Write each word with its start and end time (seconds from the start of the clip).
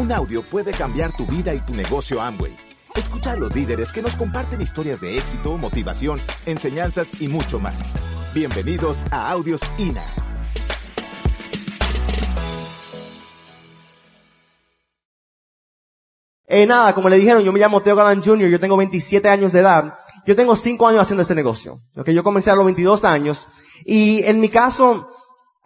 Un 0.00 0.10
audio 0.12 0.42
puede 0.42 0.72
cambiar 0.72 1.14
tu 1.14 1.26
vida 1.26 1.52
y 1.52 1.58
tu 1.60 1.74
negocio 1.74 2.22
Amway. 2.22 2.56
Escucha 2.94 3.32
a 3.32 3.36
los 3.36 3.54
líderes 3.54 3.92
que 3.92 4.00
nos 4.00 4.16
comparten 4.16 4.62
historias 4.62 4.98
de 4.98 5.18
éxito, 5.18 5.58
motivación, 5.58 6.18
enseñanzas 6.46 7.20
y 7.20 7.28
mucho 7.28 7.60
más. 7.60 7.74
Bienvenidos 8.32 9.04
a 9.10 9.30
Audios 9.30 9.60
INA. 9.76 10.06
Eh, 16.46 16.66
nada, 16.66 16.94
como 16.94 17.10
le 17.10 17.18
dijeron, 17.18 17.42
yo 17.42 17.52
me 17.52 17.60
llamo 17.60 17.82
Teo 17.82 17.94
Galán 17.94 18.22
Jr., 18.22 18.48
yo 18.48 18.58
tengo 18.58 18.78
27 18.78 19.28
años 19.28 19.52
de 19.52 19.60
edad. 19.60 19.98
Yo 20.24 20.34
tengo 20.34 20.56
5 20.56 20.88
años 20.88 21.02
haciendo 21.02 21.20
este 21.20 21.34
negocio. 21.34 21.78
Yo 22.06 22.24
comencé 22.24 22.50
a 22.50 22.56
los 22.56 22.64
22 22.64 23.04
años. 23.04 23.46
Y 23.84 24.22
en 24.22 24.40
mi 24.40 24.48
caso, 24.48 25.10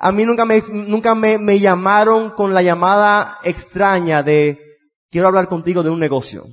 a 0.05 0.13
mí 0.13 0.27
nunca 0.27 0.45
me, 0.45 0.63
nunca 0.69 1.15
me, 1.15 1.39
me 1.39 1.59
llamaron 1.59 2.29
con 2.29 2.53
la 2.53 2.61
llamada 2.61 3.39
extraña 3.43 4.23
de, 4.23 4.61
quiero 5.11 5.29
hablar 5.29 5.49
contigo 5.49 5.83
de 5.83 5.89
un 5.89 5.99
negocio. 5.99 6.45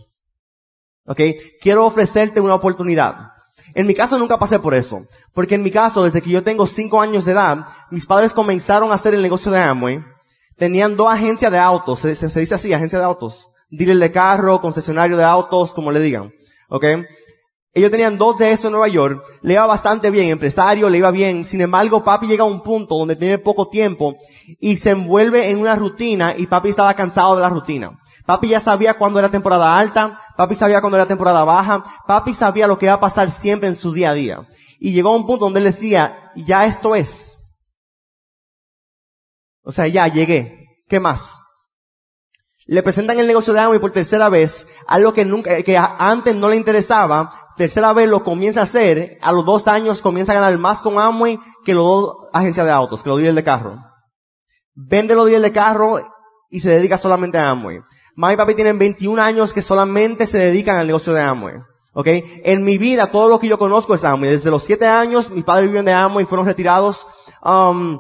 ¿Ok? 1.06 1.20
Quiero 1.60 1.86
ofrecerte 1.86 2.40
una 2.40 2.56
oportunidad. 2.56 3.34
En 3.76 3.88
mi 3.88 3.94
caso 3.94 4.18
nunca 4.18 4.40
pasé 4.40 4.60
por 4.60 4.74
eso. 4.74 5.06
Porque 5.34 5.56
en 5.56 5.64
mi 5.64 5.70
caso, 5.70 6.06
desde 6.06 6.22
que 6.22 6.30
yo 6.30 6.46
tengo 6.46 6.66
cinco 6.66 7.02
años 7.02 7.26
de 7.26 7.34
edad, 7.34 7.68
mis 7.90 8.06
padres 8.06 8.32
comenzaron 8.32 8.90
a 8.90 8.96
hacer 8.96 9.16
el 9.16 9.22
negocio 9.22 9.52
de 9.52 9.60
Amway. 9.60 10.02
Tenían 10.56 10.96
dos 10.96 11.12
agencias 11.12 11.52
de 11.52 11.60
autos. 11.60 12.00
Se, 12.00 12.16
se, 12.16 12.40
dice 12.40 12.56
así, 12.56 12.72
agencia 12.72 13.00
de 13.00 13.06
autos. 13.06 13.50
Dealer 13.70 13.98
de 13.98 14.14
carro, 14.14 14.62
concesionario 14.62 15.18
de 15.18 15.26
autos, 15.26 15.74
como 15.74 15.92
le 15.92 16.00
digan. 16.00 16.32
¿Ok? 16.70 16.86
Ellos 17.74 17.90
tenían 17.90 18.18
dos 18.18 18.38
de 18.38 18.52
esos 18.52 18.66
en 18.66 18.72
Nueva 18.74 18.90
York, 18.90 19.24
le 19.42 19.54
iba 19.54 19.66
bastante 19.66 20.12
bien, 20.12 20.30
empresario, 20.30 20.90
le 20.90 20.98
iba 20.98 21.10
bien. 21.10 21.46
Sin 21.46 21.62
embargo, 21.62 22.04
papi 22.04 22.28
llega 22.28 22.44
a 22.44 22.48
un 22.48 22.62
punto 22.62 22.98
donde 22.98 23.16
tiene 23.16 23.38
poco 23.38 23.70
tiempo 23.70 24.18
y 24.60 24.76
se 24.76 24.90
envuelve 24.90 25.50
en 25.50 25.60
una 25.60 25.76
rutina 25.76 26.36
y 26.38 26.48
papi 26.48 26.70
estaba 26.70 26.94
cansado 26.96 27.36
de 27.36 27.42
la 27.42 27.50
rutina. 27.50 27.98
Papi 28.26 28.50
ya 28.50 28.60
sabía 28.60 28.96
cuándo 28.96 29.20
era 29.20 29.30
temporada 29.30 29.78
alta, 29.80 30.20
papi 30.36 30.56
sabía 30.56 30.82
cuándo 30.82 30.98
era 30.98 31.08
temporada 31.08 31.46
baja, 31.46 31.84
papi 32.06 32.34
sabía 32.34 32.68
lo 32.68 32.78
que 32.78 32.88
iba 32.88 32.96
a 32.96 33.00
pasar 33.00 33.32
siempre 33.32 33.70
en 33.70 33.78
su 33.78 33.94
día 33.94 34.12
a 34.12 34.16
día. 34.16 34.48
Y 34.78 34.92
llegó 34.92 35.10
a 35.10 35.16
un 35.16 35.26
punto 35.26 35.46
donde 35.46 35.60
él 35.60 35.66
decía, 35.66 36.32
ya 36.36 36.66
esto 36.66 36.94
es. 36.96 37.40
O 39.64 39.72
sea, 39.72 39.88
ya 39.88 40.08
llegué. 40.08 40.68
¿Qué 40.90 41.00
más? 41.00 41.36
Le 42.66 42.84
presentan 42.84 43.20
el 43.20 43.28
negocio 43.28 43.54
de 43.54 43.60
Amway 43.60 43.80
por 43.80 43.92
tercera 43.92 44.30
vez, 44.30 44.68
algo 44.88 45.14
que 45.14 45.26
nunca, 45.26 45.62
que 45.64 45.78
antes 45.78 46.36
no 46.36 46.48
le 46.48 46.58
interesaba, 46.58 47.34
tercera 47.58 47.94
vez 47.94 48.08
lo 48.08 48.24
comienza 48.24 48.62
a 48.62 48.64
hacer, 48.64 49.18
a 49.22 49.32
los 49.32 49.46
dos 49.46 49.68
años 49.68 50.02
comienza 50.02 50.32
a 50.32 50.36
ganar 50.36 50.58
más 50.58 50.82
con 50.82 51.00
Amway 51.00 51.40
que 51.66 51.74
los 51.74 51.84
dos 51.84 52.16
agencias 52.34 52.66
de 52.66 52.72
autos, 52.72 53.04
que 53.04 53.10
los 53.10 53.18
dealers 53.18 53.36
de 53.36 53.44
carro. 53.44 53.80
Vende 54.74 55.16
los 55.16 55.26
dealers 55.26 55.44
de 55.44 55.52
carro 55.52 56.00
y 56.50 56.60
se 56.60 56.70
dedica 56.70 56.98
solamente 56.98 57.38
a 57.38 57.50
Amway. 57.50 57.80
Mami 58.16 58.34
y 58.34 58.38
papi 58.38 58.56
tienen 58.56 58.78
21 58.78 59.22
años 59.22 59.54
que 59.54 59.62
solamente 59.62 60.26
se 60.26 60.38
dedican 60.38 60.78
al 60.78 60.88
negocio 60.88 61.14
de 61.14 61.22
Amway. 61.22 61.56
¿Ok? 61.94 62.08
En 62.44 62.64
mi 62.64 62.78
vida, 62.78 63.12
todo 63.12 63.28
lo 63.30 63.40
que 63.40 63.48
yo 63.48 63.58
conozco 63.58 63.94
es 63.94 64.04
Amway. 64.04 64.32
Desde 64.32 64.52
los 64.52 64.64
7 64.64 64.86
años, 64.88 65.30
mis 65.30 65.44
padres 65.44 65.66
vivieron 65.66 65.86
de 65.86 65.94
Amway 65.94 66.24
y 66.24 66.28
fueron 66.28 66.46
retirados. 66.46 67.06
Um, 67.44 68.00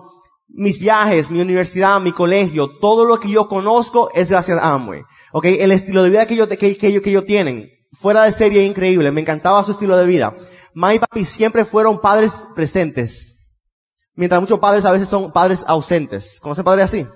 mis 0.53 0.79
viajes, 0.79 1.29
mi 1.29 1.41
universidad, 1.41 1.99
mi 2.01 2.11
colegio, 2.11 2.69
todo 2.79 3.05
lo 3.05 3.19
que 3.19 3.29
yo 3.29 3.47
conozco 3.47 4.09
es 4.13 4.29
gracias 4.29 4.57
a 4.57 4.73
Amway. 4.73 5.01
¿Ok? 5.31 5.45
El 5.45 5.71
estilo 5.71 6.03
de 6.03 6.09
vida 6.09 6.25
que 6.25 6.33
ellos, 6.33 6.47
que, 6.47 6.57
que, 6.57 6.77
que 6.77 7.09
ellos 7.09 7.25
tienen, 7.25 7.69
fuera 7.93 8.23
de 8.23 8.31
serie 8.31 8.65
increíble. 8.65 9.11
Me 9.11 9.21
encantaba 9.21 9.63
su 9.63 9.71
estilo 9.71 9.95
de 9.97 10.05
vida. 10.05 10.35
Mami 10.73 10.95
y 10.95 10.99
papi 10.99 11.25
siempre 11.25 11.65
fueron 11.65 11.99
padres 11.99 12.47
presentes. 12.55 13.39
Mientras 14.15 14.41
muchos 14.41 14.59
padres 14.59 14.85
a 14.85 14.91
veces 14.91 15.07
son 15.07 15.31
padres 15.31 15.63
ausentes. 15.67 16.39
¿Conocen 16.41 16.65
padres 16.65 16.85
así? 16.85 17.07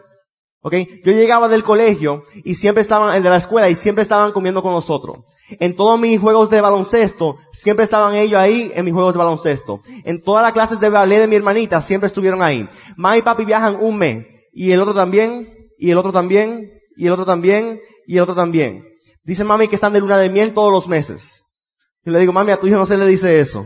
¿Ok? 0.61 0.73
Yo 1.03 1.11
llegaba 1.11 1.47
del 1.47 1.63
colegio 1.63 2.23
y 2.43 2.55
siempre 2.55 2.81
estaban, 2.81 3.15
el 3.15 3.23
de 3.23 3.29
la 3.29 3.37
escuela 3.37 3.69
y 3.69 3.75
siempre 3.75 4.01
estaban 4.01 4.31
comiendo 4.31 4.61
con 4.61 4.71
nosotros. 4.71 5.19
En 5.49 5.75
todos 5.75 5.99
mis 5.99 6.19
juegos 6.19 6.49
de 6.49 6.59
baloncesto, 6.59 7.37
siempre 7.53 7.83
estaban 7.83 8.15
ellos 8.15 8.39
ahí 8.39 8.71
en 8.73 8.83
mis 8.83 8.93
juegos 8.93 9.13
de 9.13 9.19
baloncesto. 9.19 9.81
En 10.03 10.21
todas 10.21 10.43
las 10.43 10.53
clases 10.53 10.79
de 10.79 10.89
ballet 10.89 11.19
de 11.19 11.27
mi 11.27 11.35
hermanita, 11.35 11.81
siempre 11.81 12.07
estuvieron 12.07 12.41
ahí. 12.41 12.67
Mami 12.97 13.19
y 13.19 13.21
papi 13.21 13.45
viajan 13.45 13.77
un 13.79 13.97
mes. 13.97 14.25
Y 14.53 14.71
el 14.71 14.79
otro 14.79 14.93
también, 14.93 15.53
y 15.77 15.91
el 15.91 15.97
otro 15.97 16.11
también, 16.11 16.71
y 16.97 17.05
el 17.05 17.13
otro 17.13 17.25
también, 17.25 17.79
y 18.07 18.17
el 18.17 18.23
otro 18.23 18.33
también. 18.33 18.85
Dice 19.23 19.43
mami 19.43 19.67
que 19.67 19.75
están 19.75 19.93
de 19.93 20.01
luna 20.01 20.17
de 20.17 20.29
miel 20.29 20.53
todos 20.53 20.71
los 20.71 20.87
meses. 20.87 21.43
Yo 22.03 22.11
le 22.11 22.19
digo, 22.19 22.33
mami, 22.33 22.51
a 22.51 22.59
tu 22.59 22.67
hijo 22.67 22.77
no 22.77 22.85
se 22.85 22.97
le 22.97 23.05
dice 23.05 23.39
eso. 23.39 23.65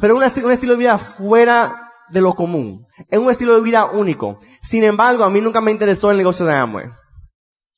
Pero 0.00 0.16
un, 0.16 0.22
un 0.22 0.52
estilo 0.52 0.72
de 0.72 0.78
vida 0.78 0.98
fuera 0.98 1.92
de 2.10 2.20
lo 2.20 2.34
común. 2.34 2.86
Es 3.08 3.18
un 3.18 3.30
estilo 3.30 3.54
de 3.54 3.60
vida 3.60 3.86
único. 3.86 4.40
Sin 4.62 4.82
embargo, 4.84 5.24
a 5.24 5.30
mí 5.30 5.40
nunca 5.40 5.60
me 5.60 5.70
interesó 5.70 6.10
el 6.10 6.16
negocio 6.16 6.44
de 6.44 6.54
Amway. 6.54 6.86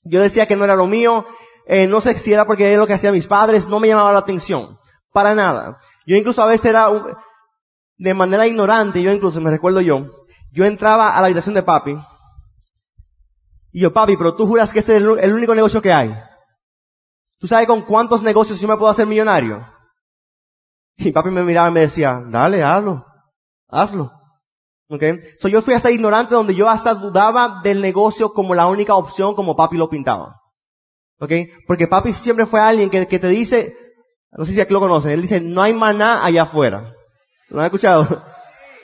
Yo 0.04 0.20
decía 0.20 0.47
que 0.47 0.56
no 0.56 0.65
era 0.65 0.76
lo 0.76 0.87
mío, 0.87 1.26
eh, 1.66 1.87
no 1.87 2.00
sé 2.00 2.16
si 2.19 2.32
era 2.32 2.47
porque 2.47 2.70
era 2.70 2.78
lo 2.78 2.87
que 2.87 2.94
hacían 2.94 3.15
mis 3.15 3.26
padres, 3.26 3.69
no 3.69 3.81
me 3.81 3.88
llamaba 3.88 4.12
la 4.12 4.19
atención. 4.19 4.78
Para 5.12 5.34
nada. 5.34 5.78
Yo 6.06 6.16
incluso 6.16 6.42
a 6.42 6.47
veces 6.47 6.66
era, 6.66 6.91
un, 6.91 7.15
de 7.97 8.15
manera 8.15 8.47
ignorante, 8.47 9.03
yo 9.03 9.12
incluso 9.12 9.41
me 9.41 9.50
recuerdo 9.50 9.81
yo, 9.81 10.26
yo 10.53 10.65
entraba 10.65 11.16
a 11.16 11.20
la 11.20 11.26
habitación 11.26 11.54
de 11.54 11.62
papi, 11.62 11.97
y 13.75 13.81
yo, 13.81 13.92
papi, 13.92 14.16
pero 14.16 14.37
tú 14.37 14.47
juras 14.47 14.72
que 14.72 14.78
ese 14.78 14.97
es 14.97 15.03
el, 15.03 15.19
el 15.19 15.34
único 15.34 15.53
negocio 15.53 15.82
que 15.82 15.92
hay. 15.92 16.15
¿Tú 17.41 17.48
sabes 17.48 17.66
con 17.66 17.82
cuántos 17.82 18.22
negocios 18.22 18.60
yo 18.60 18.69
me 18.69 18.76
puedo 18.76 18.88
hacer 18.88 19.04
millonario? 19.04 19.66
Y 20.97 21.10
papi 21.10 21.31
me 21.31 21.42
miraba 21.42 21.71
y 21.71 21.72
me 21.72 21.81
decía, 21.81 22.22
dale, 22.25 22.62
hazlo, 22.62 23.04
hazlo. 23.69 24.12
Okay. 24.89 25.19
So 25.39 25.49
yo 25.49 25.62
fui 25.62 25.75
hasta 25.75 25.91
ignorante 25.91 26.34
donde 26.34 26.55
yo 26.55 26.69
hasta 26.69 26.95
dudaba 26.95 27.61
del 27.62 27.81
negocio 27.81 28.33
como 28.33 28.55
la 28.55 28.67
única 28.67 28.95
opción 28.95 29.34
como 29.34 29.56
papi 29.56 29.77
lo 29.77 29.89
pintaba. 29.89 30.41
Okay. 31.19 31.50
Porque 31.67 31.87
papi 31.87 32.12
siempre 32.12 32.47
fue 32.47 32.61
alguien 32.61 32.91
que, 32.91 33.06
que 33.06 33.19
te 33.19 33.28
dice, 33.28 33.75
no 34.33 34.45
sé 34.45 34.53
si 34.53 34.61
aquí 34.61 34.72
lo 34.72 34.81
conocen, 34.81 35.12
él 35.12 35.22
dice, 35.22 35.41
no 35.41 35.62
hay 35.62 35.72
maná 35.72 36.25
allá 36.25 36.43
afuera. 36.43 36.93
¿Lo 37.49 37.61
han 37.61 37.67
escuchado? 37.67 38.06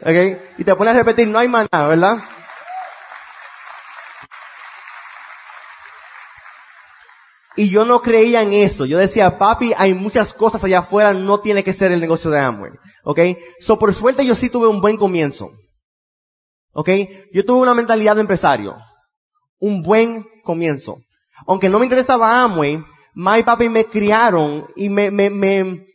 Okay. 0.03 0.39
Y 0.57 0.65
te 0.65 0.75
pone 0.75 0.93
a 0.93 0.95
repetir, 0.95 1.29
no 1.29 1.39
hay 1.39 1.47
maná, 1.47 1.87
¿verdad? 1.87 2.21
Y 7.55 7.69
yo 7.69 7.85
no 7.85 8.01
creía 8.01 8.41
en 8.41 8.55
eso. 8.55 8.87
Yo 8.87 8.97
decía, 8.97 9.37
papi, 9.37 9.75
hay 9.77 9.93
muchas 9.93 10.33
cosas 10.33 10.65
allá 10.65 10.79
afuera, 10.79 11.13
no 11.13 11.41
tiene 11.41 11.63
que 11.63 11.75
ser 11.75 11.93
el 11.93 12.01
negocio 12.01 12.31
de 12.31 12.39
Amway. 12.39 12.73
¿Ok? 13.05 13.21
So, 13.61 13.79
por 13.79 13.93
suerte 13.93 14.25
yo 14.25 14.35
sí 14.35 14.49
tuve 14.49 14.69
un 14.69 14.81
buen 14.81 14.97
comienzo. 14.97 15.51
¿Ok? 16.73 16.89
Yo 17.33 17.45
tuve 17.45 17.63
una 17.63 17.75
mentalidad 17.75 18.15
de 18.15 18.23
empresario. 18.23 18.77
Un 19.59 19.83
buen 19.83 20.25
comienzo. 20.45 20.99
Aunque 21.47 21.69
no 21.69 21.79
me 21.79 21.87
interesaba 21.87 22.43
Amway, 22.43 22.83
my 23.15 23.43
papi 23.43 23.69
me 23.69 23.85
criaron 23.87 24.67
y 24.77 24.89
me, 24.89 25.11
me, 25.11 25.31
me, 25.31 25.87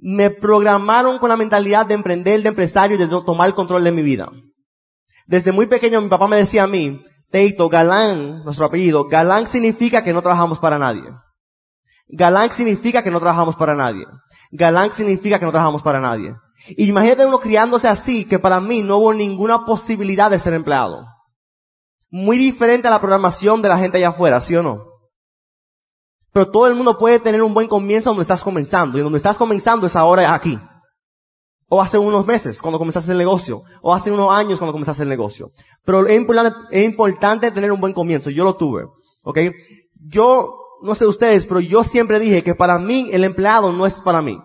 me 0.00 0.30
programaron 0.30 1.18
con 1.18 1.28
la 1.28 1.36
mentalidad 1.36 1.86
de 1.86 1.94
emprender, 1.94 2.42
de 2.42 2.48
empresario 2.48 2.96
y 2.96 2.98
de 2.98 3.08
tomar 3.08 3.48
el 3.48 3.54
control 3.54 3.84
de 3.84 3.92
mi 3.92 4.02
vida. 4.02 4.30
Desde 5.26 5.52
muy 5.52 5.66
pequeño 5.66 6.00
mi 6.00 6.08
papá 6.08 6.28
me 6.28 6.36
decía 6.36 6.64
a 6.64 6.66
mí, 6.66 7.02
Teito, 7.30 7.68
Galán, 7.68 8.44
nuestro 8.44 8.66
apellido, 8.66 9.08
Galán 9.08 9.46
significa 9.46 10.04
que 10.04 10.12
no 10.12 10.20
trabajamos 10.20 10.58
para 10.58 10.78
nadie. 10.78 11.04
Galán 12.08 12.50
significa 12.50 13.02
que 13.02 13.10
no 13.10 13.20
trabajamos 13.20 13.56
para 13.56 13.74
nadie. 13.74 14.04
Galán 14.50 14.92
significa 14.92 15.38
que 15.38 15.46
no 15.46 15.50
trabajamos 15.50 15.82
para 15.82 15.98
nadie. 15.98 16.34
Imagínate 16.76 17.26
uno 17.26 17.40
criándose 17.40 17.88
así, 17.88 18.24
que 18.24 18.38
para 18.38 18.60
mí 18.60 18.82
no 18.82 18.98
hubo 18.98 19.12
ninguna 19.12 19.64
posibilidad 19.64 20.30
de 20.30 20.38
ser 20.38 20.54
empleado. 20.54 21.06
Muy 22.10 22.36
diferente 22.36 22.88
a 22.88 22.90
la 22.90 23.00
programación 23.00 23.62
de 23.62 23.68
la 23.68 23.78
gente 23.78 23.98
allá 23.98 24.08
afuera, 24.08 24.40
¿sí 24.40 24.54
o 24.54 24.62
no? 24.62 24.92
Pero 26.32 26.50
todo 26.50 26.66
el 26.66 26.74
mundo 26.74 26.98
puede 26.98 27.18
tener 27.18 27.42
un 27.42 27.52
buen 27.52 27.68
comienzo 27.68 28.10
donde 28.10 28.22
estás 28.22 28.42
comenzando. 28.42 28.98
Y 28.98 29.02
donde 29.02 29.18
estás 29.18 29.36
comenzando 29.36 29.86
es 29.86 29.96
ahora 29.96 30.32
aquí. 30.34 30.58
O 31.68 31.80
hace 31.80 31.98
unos 31.98 32.26
meses 32.26 32.60
cuando 32.60 32.78
comenzaste 32.78 33.12
el 33.12 33.18
negocio. 33.18 33.62
O 33.82 33.94
hace 33.94 34.10
unos 34.10 34.30
años 34.30 34.58
cuando 34.58 34.72
comenzaste 34.72 35.02
el 35.02 35.08
negocio. 35.08 35.50
Pero 35.84 36.06
es 36.06 36.16
importante, 36.16 36.58
es 36.70 36.84
importante 36.84 37.50
tener 37.50 37.70
un 37.70 37.80
buen 37.80 37.92
comienzo. 37.92 38.30
Yo 38.30 38.44
lo 38.44 38.56
tuve. 38.56 38.84
¿Ok? 39.22 39.38
Yo, 40.06 40.54
no 40.82 40.94
sé 40.94 41.06
ustedes, 41.06 41.46
pero 41.46 41.60
yo 41.60 41.84
siempre 41.84 42.18
dije 42.18 42.42
que 42.42 42.54
para 42.54 42.78
mí 42.78 43.10
el 43.12 43.24
empleado 43.24 43.72
no 43.72 43.84
es 43.86 44.00
para 44.00 44.22
mí. 44.22 44.38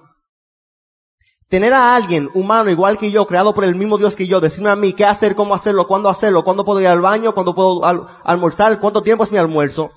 Tener 1.49 1.73
a 1.73 1.95
alguien 1.95 2.29
humano 2.33 2.69
igual 2.69 2.97
que 2.97 3.09
yo, 3.09 3.25
creado 3.25 3.53
por 3.53 3.63
el 3.63 3.75
mismo 3.75 3.97
Dios 3.97 4.15
que 4.15 4.27
yo, 4.27 4.41
decirme 4.41 4.69
a 4.69 4.75
mí 4.75 4.93
qué 4.93 5.05
hacer, 5.05 5.35
cómo 5.35 5.55
hacerlo, 5.55 5.87
cuándo 5.87 6.09
hacerlo, 6.09 6.43
cuándo 6.43 6.65
puedo 6.65 6.81
ir 6.81 6.87
al 6.87 7.01
baño, 7.01 7.33
cuándo 7.33 7.55
puedo 7.55 7.85
al 7.85 8.05
almorzar, 8.23 8.79
cuánto 8.81 9.01
tiempo 9.01 9.23
es 9.23 9.31
mi 9.31 9.37
almuerzo, 9.37 9.91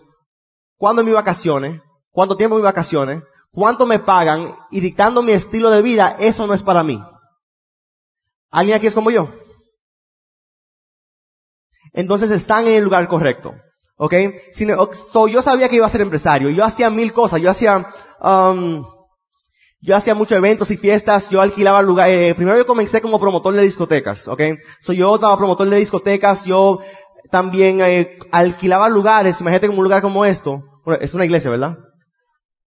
cuándo 0.77 1.03
es 1.03 1.07
mi 1.07 1.13
vacaciones, 1.13 1.81
cuánto 2.11 2.37
tiempo 2.37 2.57
es 2.57 2.61
mi 2.61 2.65
vacaciones, 2.65 3.25
cuánto 3.51 3.85
me 3.85 3.99
pagan 3.99 4.55
y 4.71 4.81
dictando 4.81 5.23
mi 5.23 5.33
estilo 5.33 5.71
de 5.71 5.83
vida, 5.83 6.17
eso 6.21 6.47
no 6.47 6.55
es 6.55 6.63
para 6.63 6.85
mí. 6.85 7.03
¿Alguien 8.51 8.77
aquí 8.77 8.87
es 8.87 8.95
como 8.95 9.11
yo? 9.11 9.29
Entonces 11.93 12.31
están 12.31 12.67
en 12.67 12.75
el 12.75 12.85
lugar 12.85 13.09
correcto. 13.09 13.55
¿Ok? 13.97 14.15
So, 15.13 15.29
yo 15.29 15.43
sabía 15.43 15.69
que 15.69 15.77
iba 15.77 15.87
a 15.87 15.91
ser 15.91 16.01
empresario. 16.01 16.49
Yo 16.51 16.65
hacía 16.65 16.89
mil 16.91 17.13
cosas. 17.13 17.41
Yo 17.41 17.51
hacía, 17.51 17.87
um, 18.21 18.85
yo 19.81 19.97
hacía 19.97 20.15
muchos 20.15 20.37
eventos 20.37 20.71
y 20.71 20.77
fiestas. 20.77 21.31
Yo 21.31 21.41
alquilaba 21.41 21.83
lugares. 21.83 22.33
Eh, 22.33 22.35
primero 22.35 22.59
yo 22.59 22.67
comencé 22.67 23.01
como 23.01 23.19
promotor 23.19 23.55
de 23.55 23.63
discotecas. 23.63 24.29
¿Ok? 24.29 24.43
So, 24.81 24.93
yo 24.93 25.15
estaba 25.15 25.37
promotor 25.37 25.69
de 25.71 25.79
discotecas. 25.79 26.45
Yo 26.45 26.81
también 27.31 27.81
eh, 27.81 28.19
alquilaba 28.33 28.89
lugares, 28.89 29.41
imagínate 29.41 29.69
como 29.69 29.79
un 29.79 29.85
lugar 29.85 30.03
como 30.03 30.25
esto, 30.25 30.63
bueno, 30.85 31.01
es 31.03 31.15
una 31.15 31.25
iglesia, 31.25 31.51
¿verdad? 31.51 31.79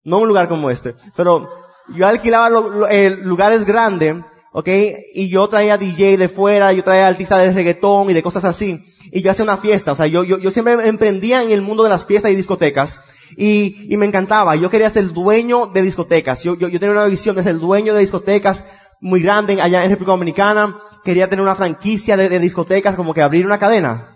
No 0.04 0.20
un 0.20 0.28
lugar 0.28 0.48
como 0.48 0.70
este, 0.70 0.96
pero 1.16 1.50
yo 1.96 2.08
alquilaba 2.08 2.50
eh, 2.90 3.18
lugares 3.22 3.66
grandes, 3.66 4.18
¿ok? 4.52 4.70
Y 5.14 5.30
yo 5.30 5.48
traía 5.48 5.78
DJ 5.78 6.18
de 6.18 6.30
fuera, 6.30 6.72
yo 6.74 6.84
traía 6.84 7.08
artistas 7.08 7.40
de 7.42 7.54
reggaetón 7.54 8.10
y 8.10 8.14
de 8.14 8.24
cosas 8.24 8.46
así. 8.46 8.80
Y 9.12 9.22
yo 9.22 9.32
hacía 9.32 9.44
una 9.44 9.58
fiesta, 9.58 9.92
o 9.92 9.96
sea, 9.96 10.08
yo, 10.08 10.24
yo, 10.24 10.38
yo 10.38 10.52
siempre 10.52 10.88
emprendía 10.88 11.44
en 11.44 11.52
el 11.52 11.62
mundo 11.62 11.84
de 11.84 11.90
las 11.90 12.06
fiestas 12.06 12.32
y 12.32 12.36
discotecas. 12.36 13.00
Y, 13.38 13.94
y 13.94 13.98
me 13.98 14.06
encantaba, 14.06 14.56
yo 14.56 14.70
quería 14.70 14.90
ser 14.90 15.12
dueño 15.12 15.68
de 15.68 15.82
discotecas. 15.82 16.44
Yo, 16.44 16.56
yo, 16.56 16.68
yo 16.68 16.80
tenía 16.80 16.94
una 16.94 17.06
visión 17.06 17.36
de 17.36 17.44
ser 17.44 17.58
dueño 17.60 17.94
de 17.94 18.02
discotecas 18.02 18.64
muy 19.04 19.22
grande 19.22 19.62
allá 19.62 19.84
en 19.84 19.92
República 19.92 20.14
Dominicana. 20.14 20.80
Quería 21.04 21.30
tener 21.30 21.44
una 21.44 21.56
franquicia 21.56 22.16
de, 22.16 22.40
discotecas, 22.40 22.96
como 22.96 23.14
que 23.14 23.22
abrir 23.22 23.46
una 23.46 23.60
cadena. 23.60 24.16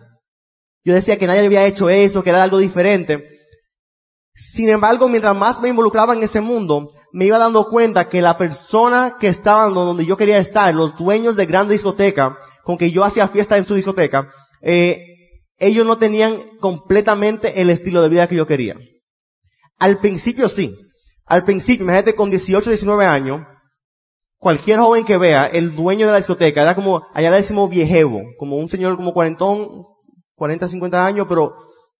Yo 0.83 0.93
decía 0.93 1.19
que 1.19 1.27
nadie 1.27 1.45
había 1.45 1.65
hecho 1.65 1.89
eso, 1.89 2.23
que 2.23 2.29
era 2.29 2.41
algo 2.41 2.57
diferente. 2.57 3.27
Sin 4.33 4.69
embargo, 4.69 5.09
mientras 5.09 5.35
más 5.35 5.59
me 5.59 5.69
involucraba 5.69 6.15
en 6.15 6.23
ese 6.23 6.39
mundo, 6.39 6.87
me 7.11 7.25
iba 7.25 7.37
dando 7.37 7.67
cuenta 7.69 8.07
que 8.07 8.21
la 8.21 8.37
persona 8.37 9.15
que 9.19 9.27
estaba 9.27 9.69
donde 9.69 10.05
yo 10.05 10.15
quería 10.15 10.37
estar, 10.37 10.73
los 10.73 10.95
dueños 10.95 11.35
de 11.35 11.45
gran 11.45 11.67
discoteca, 11.67 12.37
con 12.63 12.77
que 12.77 12.91
yo 12.91 13.03
hacía 13.03 13.27
fiesta 13.27 13.57
en 13.57 13.65
su 13.65 13.75
discoteca, 13.75 14.29
eh, 14.61 15.01
ellos 15.57 15.85
no 15.85 15.97
tenían 15.97 16.37
completamente 16.61 17.61
el 17.61 17.69
estilo 17.69 18.01
de 18.01 18.09
vida 18.09 18.27
que 18.27 18.35
yo 18.35 18.47
quería. 18.47 18.75
Al 19.77 19.99
principio 19.99 20.47
sí. 20.49 20.75
Al 21.25 21.43
principio, 21.43 21.83
imagínate 21.83 22.15
con 22.15 22.29
18, 22.29 22.69
19 22.69 23.05
años, 23.05 23.45
cualquier 24.37 24.79
joven 24.79 25.05
que 25.05 25.17
vea, 25.17 25.45
el 25.45 25.75
dueño 25.75 26.05
de 26.05 26.13
la 26.13 26.17
discoteca, 26.17 26.61
era 26.61 26.75
como, 26.75 27.05
allá 27.13 27.29
le 27.29 27.37
decimos 27.37 27.69
viejevo, 27.69 28.21
como 28.37 28.55
un 28.55 28.69
señor 28.69 28.95
como 28.95 29.13
cuarentón, 29.13 29.85
40, 30.35 30.67
50 30.67 31.05
años, 31.05 31.25
pero 31.27 31.53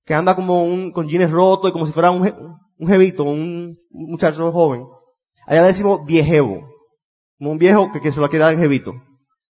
que 0.05 0.13
anda 0.13 0.35
como 0.35 0.63
un, 0.63 0.91
con 0.91 1.07
jeans 1.07 1.31
rotos 1.31 1.69
y 1.69 1.73
como 1.73 1.85
si 1.85 1.91
fuera 1.91 2.11
un, 2.11 2.57
un 2.77 2.87
jevito, 2.87 3.23
un 3.23 3.77
muchacho 3.89 4.51
joven. 4.51 4.85
Allá 5.45 5.61
le 5.61 5.67
decimos 5.67 6.05
viejevo. 6.05 6.69
Como 7.37 7.51
un 7.51 7.57
viejo 7.57 7.91
que, 7.91 8.01
que 8.01 8.11
se 8.11 8.19
lo 8.19 8.29
quiere 8.29 8.45
dar 8.45 8.53
en 8.53 8.59
jevito. 8.59 8.93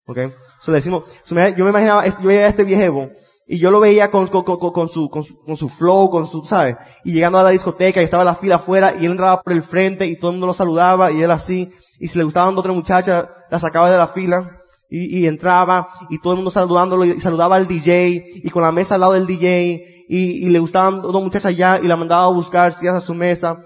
¿Ok? 0.06 0.18
So 0.60 0.72
le 0.72 0.76
decimos, 0.76 1.04
yo 1.24 1.64
me 1.64 1.70
imaginaba, 1.70 2.06
yo 2.06 2.28
veía 2.28 2.46
a 2.46 2.48
este 2.48 2.64
viejevo, 2.64 3.10
y 3.48 3.58
yo 3.58 3.70
lo 3.70 3.78
veía 3.78 4.10
con, 4.10 4.26
su, 4.28 4.44
con, 4.44 4.88
su, 4.88 5.08
con 5.08 5.56
su 5.56 5.68
flow, 5.68 6.10
con 6.10 6.26
su, 6.26 6.44
¿sabes? 6.44 6.76
Y 7.04 7.12
llegando 7.12 7.38
a 7.38 7.44
la 7.44 7.50
discoteca 7.50 8.00
y 8.00 8.04
estaba 8.04 8.24
la 8.24 8.34
fila 8.34 8.56
afuera 8.56 8.94
y 8.98 9.04
él 9.04 9.12
entraba 9.12 9.40
por 9.40 9.52
el 9.52 9.62
frente 9.62 10.04
y 10.06 10.18
todo 10.18 10.30
el 10.30 10.34
mundo 10.34 10.48
lo 10.48 10.52
saludaba 10.52 11.12
y 11.12 11.22
él 11.22 11.30
así. 11.30 11.72
Y 12.00 12.08
si 12.08 12.18
le 12.18 12.24
gustaba 12.24 12.50
otra 12.50 12.72
muchacha, 12.72 13.28
la 13.48 13.58
sacaba 13.60 13.88
de 13.88 13.96
la 13.96 14.08
fila 14.08 14.58
y, 14.90 15.26
entraba 15.26 15.88
y 16.10 16.18
todo 16.18 16.32
el 16.32 16.36
mundo 16.38 16.50
saludándolo 16.50 17.04
y 17.04 17.20
saludaba 17.20 17.56
al 17.56 17.68
DJ 17.68 18.24
y 18.34 18.50
con 18.50 18.62
la 18.62 18.72
mesa 18.72 18.96
al 18.96 19.02
lado 19.02 19.12
del 19.12 19.26
DJ 19.26 20.04
y, 20.08 20.48
le 20.48 20.58
gustaban 20.58 21.00
dos 21.00 21.22
muchachas 21.22 21.46
allá 21.46 21.78
y 21.80 21.86
la 21.86 21.96
mandaba 21.96 22.24
a 22.24 22.30
buscar 22.30 22.72
sillas 22.72 22.96
a 22.96 23.00
su 23.00 23.14
mesa. 23.14 23.62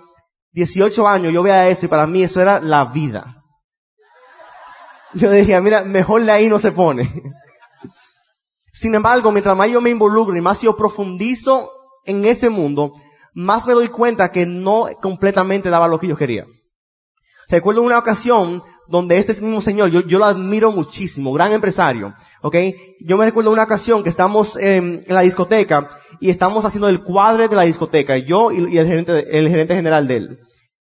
18 0.53 1.09
años, 1.09 1.33
yo 1.33 1.43
veía 1.43 1.69
esto 1.69 1.87
y 1.87 1.89
para 1.89 2.07
mí 2.07 2.23
eso 2.23 2.41
era 2.41 2.61
la 2.61 2.85
vida. 2.85 3.37
Yo 5.15 5.31
decía, 5.31 5.61
mira, 5.63 5.85
mejor 5.85 6.23
de 6.23 6.33
ahí 6.33 6.49
no 6.49 6.59
se 6.59 6.71
pone. 6.71 7.09
Sin 8.81 8.95
embargo, 8.95 9.31
mientras 9.31 9.55
más 9.55 9.71
yo 9.71 9.83
me 9.83 9.91
involucro 9.91 10.35
y 10.35 10.41
más 10.41 10.63
yo 10.63 10.75
profundizo 10.75 11.69
en 12.07 12.25
ese 12.25 12.49
mundo, 12.49 12.95
más 13.35 13.67
me 13.67 13.75
doy 13.75 13.89
cuenta 13.89 14.33
que 14.33 14.47
no 14.47 14.87
completamente 15.03 15.69
daba 15.69 15.87
lo 15.87 16.01
que 16.01 16.07
yo 16.07 16.17
quería. 16.17 16.47
Recuerdo 17.51 17.83
una 17.83 17.99
ocasión 17.99 18.63
donde 18.89 19.19
este 19.19 19.35
mismo 19.43 19.61
señor, 19.61 19.91
yo, 19.91 20.19
lo 20.19 20.25
admiro 20.25 20.73
muchísimo, 20.73 21.31
gran 21.35 21.53
empresario, 21.53 22.15
¿ok? 22.41 22.57
Yo 23.01 23.19
me 23.19 23.27
recuerdo 23.27 23.53
una 23.53 23.65
ocasión 23.65 24.03
que 24.03 24.09
estamos 24.09 24.57
en 24.57 25.05
la 25.09 25.21
discoteca 25.21 25.87
y 26.19 26.31
estamos 26.31 26.65
haciendo 26.65 26.89
el 26.89 27.03
cuadre 27.03 27.49
de 27.49 27.57
la 27.57 27.65
discoteca, 27.65 28.17
yo 28.17 28.51
y, 28.51 28.79
el, 28.79 28.87
gerente, 28.87 29.39
el 29.39 29.51
gerente 29.51 29.77
general 29.77 30.09
de 30.09 30.17
él. 30.17 30.39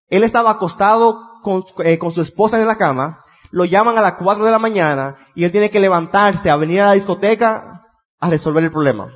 Él 0.07 0.23
estaba 0.23 0.51
acostado 0.51 1.19
con, 1.43 1.65
eh, 1.83 1.97
con 1.97 2.13
su 2.13 2.21
esposa 2.21 2.61
en 2.61 2.65
la 2.65 2.77
cama, 2.77 3.19
lo 3.51 3.65
llaman 3.65 3.97
a 3.97 4.01
las 4.01 4.13
4 4.13 4.45
de 4.45 4.51
la 4.51 4.59
mañana 4.59 5.17
y 5.35 5.43
él 5.43 5.51
tiene 5.51 5.69
que 5.69 5.81
levantarse 5.81 6.49
a 6.49 6.55
venir 6.55 6.79
a 6.79 6.85
la 6.85 6.93
discoteca 6.93 7.78
a 8.19 8.29
resolver 8.29 8.63
el 8.63 8.71
problema. 8.71 9.13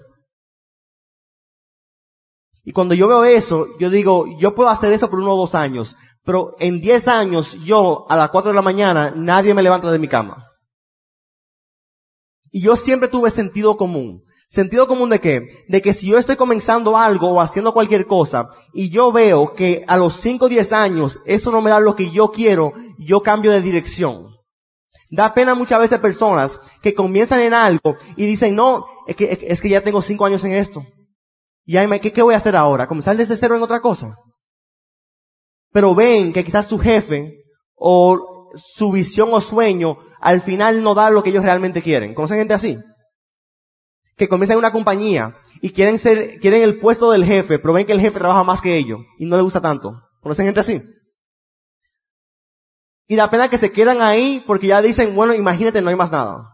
Y 2.64 2.72
cuando 2.72 2.96
yo 2.96 3.08
veo 3.08 3.26
eso, 3.26 3.68
yo 3.80 3.90
digo, 3.90 4.26
yo 4.40 4.56
puedo 4.56 4.70
hacer 4.70 4.94
eso 4.94 5.10
por 5.10 5.20
uno 5.20 5.34
o 5.34 5.38
dos 5.38 5.54
años, 5.54 5.98
pero 6.24 6.56
en 6.60 6.80
10 6.80 7.08
años, 7.10 7.58
yo, 7.66 8.06
a 8.10 8.16
las 8.16 8.30
4 8.30 8.52
de 8.52 8.56
la 8.56 8.62
mañana, 8.62 9.12
nadie 9.16 9.54
me 9.54 9.64
levanta 9.64 9.92
de 9.92 10.00
mi 10.00 10.08
cama. 10.08 10.48
Y 12.50 12.62
yo 12.62 12.76
siempre 12.76 13.10
tuve 13.10 13.30
sentido 13.30 13.76
común. 13.76 14.24
¿Sentido 14.48 14.88
común 14.88 15.10
de 15.10 15.20
qué? 15.20 15.66
De 15.68 15.82
que 15.82 15.94
si 15.94 16.08
yo 16.08 16.20
estoy 16.20 16.36
comenzando 16.36 16.96
algo 16.96 17.30
o 17.30 17.42
haciendo 17.42 17.74
cualquier 17.74 18.06
cosa 18.06 18.50
y 18.72 18.92
yo 18.92 19.12
veo 19.12 19.54
que 19.54 19.84
a 19.88 19.98
los 19.98 20.14
5 20.18 20.46
o 20.46 20.50
10 20.50 20.72
años 20.74 21.20
eso 21.26 21.52
no 21.52 21.60
me 21.60 21.72
da 21.72 21.80
lo 21.80 21.96
que 21.96 22.12
yo 22.12 22.30
quiero, 22.30 22.72
yo 23.00 23.24
cambio 23.24 23.50
de 23.50 23.62
dirección. 23.62 24.33
Da 25.16 25.34
pena 25.34 25.54
muchas 25.54 25.80
veces 25.80 26.00
personas 26.00 26.60
que 26.82 26.94
comienzan 26.94 27.42
en 27.42 27.54
algo 27.54 27.96
y 28.16 28.26
dicen, 28.26 28.56
no, 28.56 28.86
es 29.08 29.16
que, 29.16 29.38
es 29.42 29.62
que 29.62 29.70
ya 29.70 29.82
tengo 29.82 30.02
5 30.02 30.26
años 30.26 30.44
en 30.44 30.54
esto. 30.54 30.86
Y 31.66 31.78
¿qué, 32.00 32.12
¿qué 32.12 32.22
voy 32.22 32.34
a 32.34 32.38
hacer 32.38 32.56
ahora? 32.56 32.88
¿Comenzar 32.88 33.16
desde 33.16 33.38
cero 33.38 33.56
en 33.56 33.62
otra 33.62 33.80
cosa? 33.80 34.16
pero 35.74 35.96
ven 35.96 36.32
que 36.32 36.46
quizás 36.46 36.68
su 36.68 36.80
jefe 36.80 37.44
o 37.76 38.50
su 38.56 38.92
visión 38.92 39.30
o 39.34 39.42
sueño 39.42 39.98
al 40.22 40.40
final 40.40 40.82
no 40.84 40.94
da 40.94 41.10
lo 41.10 41.24
que 41.24 41.32
ellos 41.32 41.44
realmente 41.44 41.82
quieren. 41.82 42.14
¿Conocen 42.14 42.38
gente 42.38 42.54
así? 42.54 42.78
Que 44.16 44.30
comienzan 44.30 44.58
una 44.58 44.72
compañía 44.72 45.36
y 45.62 45.72
quieren 45.72 45.98
ser, 45.98 46.40
quieren 46.40 46.62
el 46.62 46.80
puesto 46.80 47.12
del 47.12 47.26
jefe, 47.26 47.58
pero 47.60 47.74
ven 47.74 47.88
que 47.88 47.92
el 47.92 48.00
jefe 48.00 48.20
trabaja 48.20 48.44
más 48.44 48.62
que 48.62 48.78
ellos 48.78 49.00
y 49.18 49.26
no 49.26 49.36
le 49.36 49.44
gusta 49.44 49.60
tanto. 49.60 50.00
¿Conocen 50.22 50.46
gente 50.46 50.62
así? 50.62 50.82
Y 53.08 53.16
da 53.16 53.30
pena 53.30 53.50
que 53.50 53.58
se 53.58 53.72
quedan 53.72 54.02
ahí 54.02 54.44
porque 54.48 54.68
ya 54.68 54.82
dicen, 54.82 55.16
bueno, 55.16 55.34
imagínate, 55.34 55.82
no 55.82 55.90
hay 55.90 55.96
más 55.96 56.12
nada. 56.12 56.48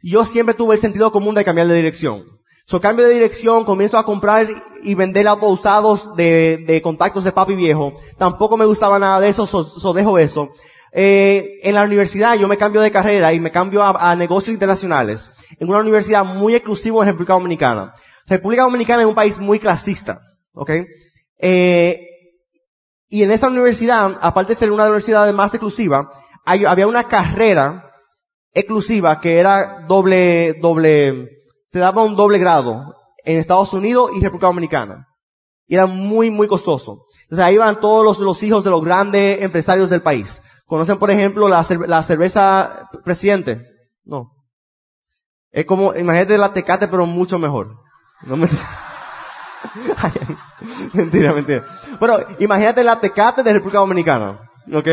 Yo 0.00 0.24
siempre 0.24 0.54
tuve 0.54 0.74
el 0.74 0.80
sentido 0.80 1.10
común 1.10 1.34
de 1.34 1.44
cambiar 1.44 1.66
de 1.66 1.74
dirección. 1.74 2.24
So 2.66 2.80
cambio 2.80 3.06
de 3.06 3.14
dirección, 3.14 3.64
comienzo 3.64 3.96
a 3.96 4.04
comprar 4.04 4.48
y 4.82 4.94
vender 4.96 5.28
autos 5.28 5.60
usados 5.60 6.16
de, 6.16 6.64
de 6.66 6.82
contactos 6.82 7.22
de 7.22 7.30
papi 7.30 7.54
viejo. 7.54 7.94
Tampoco 8.18 8.56
me 8.56 8.64
gustaba 8.64 8.98
nada 8.98 9.20
de 9.20 9.28
eso, 9.28 9.46
so, 9.46 9.92
dejo 9.92 10.18
eso. 10.18 10.48
Eh, 10.92 11.60
en 11.62 11.74
la 11.74 11.84
universidad 11.84 12.36
yo 12.36 12.48
me 12.48 12.56
cambio 12.56 12.80
de 12.80 12.90
carrera 12.90 13.32
y 13.32 13.38
me 13.38 13.52
cambio 13.52 13.84
a, 13.84 14.10
a, 14.10 14.16
negocios 14.16 14.52
internacionales. 14.52 15.30
En 15.60 15.68
una 15.68 15.78
universidad 15.78 16.24
muy 16.24 16.54
exclusiva 16.56 17.02
en 17.02 17.08
República 17.08 17.34
Dominicana. 17.34 17.94
República 18.26 18.62
Dominicana 18.62 19.02
es 19.02 19.08
un 19.08 19.14
país 19.14 19.38
muy 19.38 19.60
clasista, 19.60 20.20
¿ok? 20.52 20.70
Eh, 21.38 22.15
y 23.08 23.22
en 23.22 23.30
esa 23.30 23.48
universidad, 23.48 24.18
aparte 24.20 24.52
de 24.52 24.58
ser 24.58 24.72
una 24.72 24.84
universidad 24.84 25.32
más 25.32 25.54
exclusiva, 25.54 26.10
hay, 26.44 26.64
había 26.64 26.86
una 26.86 27.04
carrera 27.04 27.90
exclusiva 28.52 29.20
que 29.20 29.38
era 29.38 29.84
doble, 29.86 30.54
doble, 30.54 31.28
te 31.70 31.78
daba 31.78 32.02
un 32.02 32.16
doble 32.16 32.38
grado 32.38 32.96
en 33.24 33.38
Estados 33.38 33.72
Unidos 33.72 34.10
y 34.16 34.22
República 34.22 34.46
Dominicana. 34.46 35.06
Y 35.68 35.74
era 35.74 35.86
muy, 35.86 36.30
muy 36.30 36.48
costoso. 36.48 37.06
Entonces 37.22 37.44
ahí 37.44 37.54
iban 37.54 37.80
todos 37.80 38.04
los, 38.04 38.18
los 38.18 38.42
hijos 38.42 38.64
de 38.64 38.70
los 38.70 38.84
grandes 38.84 39.42
empresarios 39.42 39.90
del 39.90 40.02
país. 40.02 40.40
¿Conocen, 40.64 40.98
por 40.98 41.10
ejemplo, 41.10 41.48
la, 41.48 41.64
la 41.86 42.02
cerveza 42.02 42.88
presidente? 43.04 43.62
No. 44.04 44.32
Es 45.50 45.64
como, 45.64 45.94
imagínate 45.94 46.38
la 46.38 46.52
tecate, 46.52 46.88
pero 46.88 47.06
mucho 47.06 47.38
mejor. 47.38 47.76
No 48.22 48.36
me... 48.36 48.48
mentira, 50.92 51.32
mentira. 51.32 51.64
Bueno, 51.98 52.18
imagínate 52.38 52.84
la 52.84 53.00
tecate 53.00 53.42
de 53.42 53.52
República 53.52 53.78
Dominicana. 53.78 54.40
¿Ok? 54.72 54.88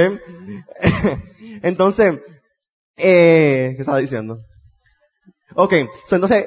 entonces, 1.64 2.20
eh, 2.98 3.74
¿qué 3.76 3.82
estaba 3.82 3.98
diciendo? 3.98 4.38
Ok, 5.56 5.74
so, 6.06 6.16
entonces, 6.16 6.46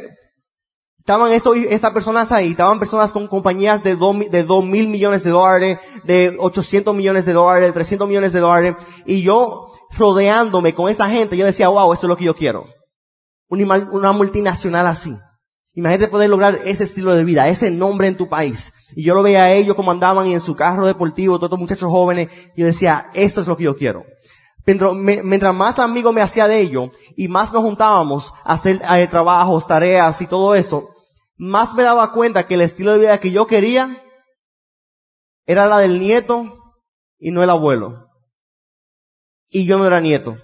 Estaban 1.07 1.31
eso, 1.31 1.55
esas 1.55 1.93
personas 1.93 2.33
ahí, 2.33 2.51
estaban 2.51 2.81
personas 2.81 3.13
con 3.13 3.29
compañías 3.29 3.85
de 3.85 3.95
dos, 3.95 4.29
de 4.29 4.43
dos 4.43 4.65
mil 4.65 4.89
millones 4.89 5.23
de 5.23 5.31
dólares, 5.31 5.79
de 6.03 6.35
800 6.37 6.97
millones 6.97 7.25
de 7.25 7.33
dólares, 7.33 7.69
de 7.69 7.73
300 7.73 8.09
millones 8.09 8.33
de 8.33 8.41
dólares, 8.41 8.75
y 9.05 9.23
yo 9.23 9.69
rodeándome 9.97 10.75
con 10.75 10.91
esa 10.91 11.09
gente, 11.09 11.37
yo 11.37 11.47
decía, 11.47 11.69
wow, 11.69 11.93
esto 11.93 12.07
es 12.07 12.09
lo 12.09 12.17
que 12.17 12.25
yo 12.25 12.35
quiero. 12.35 12.67
Una 13.49 14.11
multinacional 14.11 14.89
así. 14.89 15.17
Imagínate 15.75 16.09
poder 16.09 16.29
lograr 16.29 16.59
ese 16.65 16.83
estilo 16.83 17.15
de 17.15 17.23
vida, 17.23 17.47
ese 17.47 17.71
nombre 17.71 18.09
en 18.09 18.17
tu 18.17 18.29
país. 18.29 18.73
Y 18.95 19.05
yo 19.05 19.15
lo 19.15 19.23
veía 19.23 19.45
a 19.45 19.53
ellos 19.53 19.75
como 19.75 19.91
andaban 19.91 20.27
y 20.27 20.35
en 20.35 20.41
su 20.41 20.55
carro 20.55 20.87
deportivo, 20.87 21.37
todos 21.37 21.49
estos 21.49 21.59
muchachos 21.59 21.91
jóvenes, 21.91 22.29
y 22.55 22.61
yo 22.61 22.67
decía, 22.67 23.11
esto 23.15 23.41
es 23.41 23.49
lo 23.49 23.57
que 23.57 23.65
yo 23.65 23.77
quiero. 23.77 24.05
Mientras 24.65 25.55
más 25.55 25.79
amigo 25.79 26.13
me 26.13 26.21
hacía 26.21 26.49
de 26.49 26.61
ellos 26.61 26.91
y 27.17 27.29
más 27.29 27.53
nos 27.53 27.63
juntábamos 27.63 28.33
a 28.45 28.55
hacer 28.55 28.81
trabajos, 29.09 29.67
tareas 29.67 30.21
y 30.21 30.27
todo 30.27 30.55
eso, 30.55 30.89
más 31.37 31.75
me 31.75 31.83
daba 31.83 32.13
cuenta 32.13 32.47
que 32.47 32.55
el 32.55 32.63
estilo 32.63 32.93
de 32.93 32.99
vida 32.99 33.19
que 33.19 33.31
yo 33.31 33.47
quería 33.47 34.03
era 35.45 35.67
la 35.67 35.79
del 35.79 36.01
nieto 36.01 36.75
y 37.19 37.31
no 37.31 37.43
el 37.43 37.51
abuelo. 37.51 38.09
Y 39.49 39.67
yo 39.67 39.79
no 39.79 39.87
era 39.87 40.01
nieto. 40.01 40.37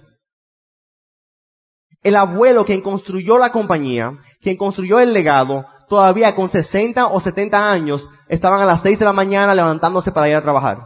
El 2.01 2.15
abuelo 2.15 2.65
quien 2.65 2.81
construyó 2.81 3.37
la 3.37 3.51
compañía, 3.51 4.17
quien 4.41 4.55
construyó 4.55 4.99
el 4.99 5.13
legado, 5.13 5.65
todavía 5.89 6.35
con 6.35 6.49
60 6.49 7.07
o 7.07 7.19
70 7.19 7.71
años, 7.71 8.09
estaban 8.33 8.61
a 8.61 8.65
las 8.65 8.81
6 8.81 8.99
de 8.99 9.05
la 9.05 9.13
mañana 9.13 9.53
levantándose 9.53 10.11
para 10.11 10.27
ir 10.27 10.35
a 10.35 10.41
trabajar. 10.41 10.79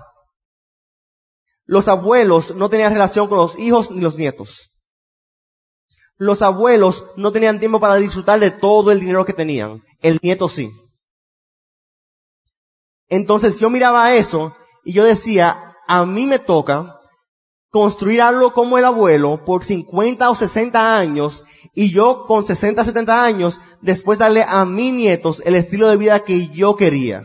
Los 1.65 1.87
abuelos 1.87 2.55
no 2.55 2.69
tenían 2.69 2.93
relación 2.93 3.27
con 3.27 3.37
los 3.37 3.57
hijos 3.57 3.91
ni 3.91 4.01
los 4.01 4.17
nietos. 4.17 4.71
Los 6.17 6.41
abuelos 6.41 7.03
no 7.15 7.31
tenían 7.31 7.59
tiempo 7.59 7.79
para 7.79 7.95
disfrutar 7.95 8.39
de 8.39 8.51
todo 8.51 8.91
el 8.91 8.99
dinero 8.99 9.25
que 9.25 9.33
tenían. 9.33 9.81
El 10.01 10.19
nieto 10.21 10.47
sí. 10.47 10.69
Entonces 13.09 13.59
yo 13.59 13.69
miraba 13.69 14.13
eso 14.15 14.55
y 14.83 14.93
yo 14.93 15.05
decía, 15.05 15.75
a 15.87 16.05
mí 16.05 16.25
me 16.25 16.39
toca 16.39 16.99
construir 17.69 18.21
algo 18.21 18.51
como 18.53 18.77
el 18.77 18.85
abuelo 18.85 19.45
por 19.45 19.63
50 19.63 20.29
o 20.29 20.35
60 20.35 20.97
años 20.97 21.43
y 21.73 21.91
yo 21.91 22.25
con 22.25 22.45
60, 22.45 22.83
70 22.83 23.23
años 23.23 23.59
después 23.81 24.19
darle 24.19 24.43
a 24.43 24.65
mis 24.65 24.93
nietos 24.93 25.41
el 25.45 25.55
estilo 25.55 25.87
de 25.87 25.97
vida 25.97 26.23
que 26.25 26.47
yo 26.47 26.75
quería. 26.75 27.23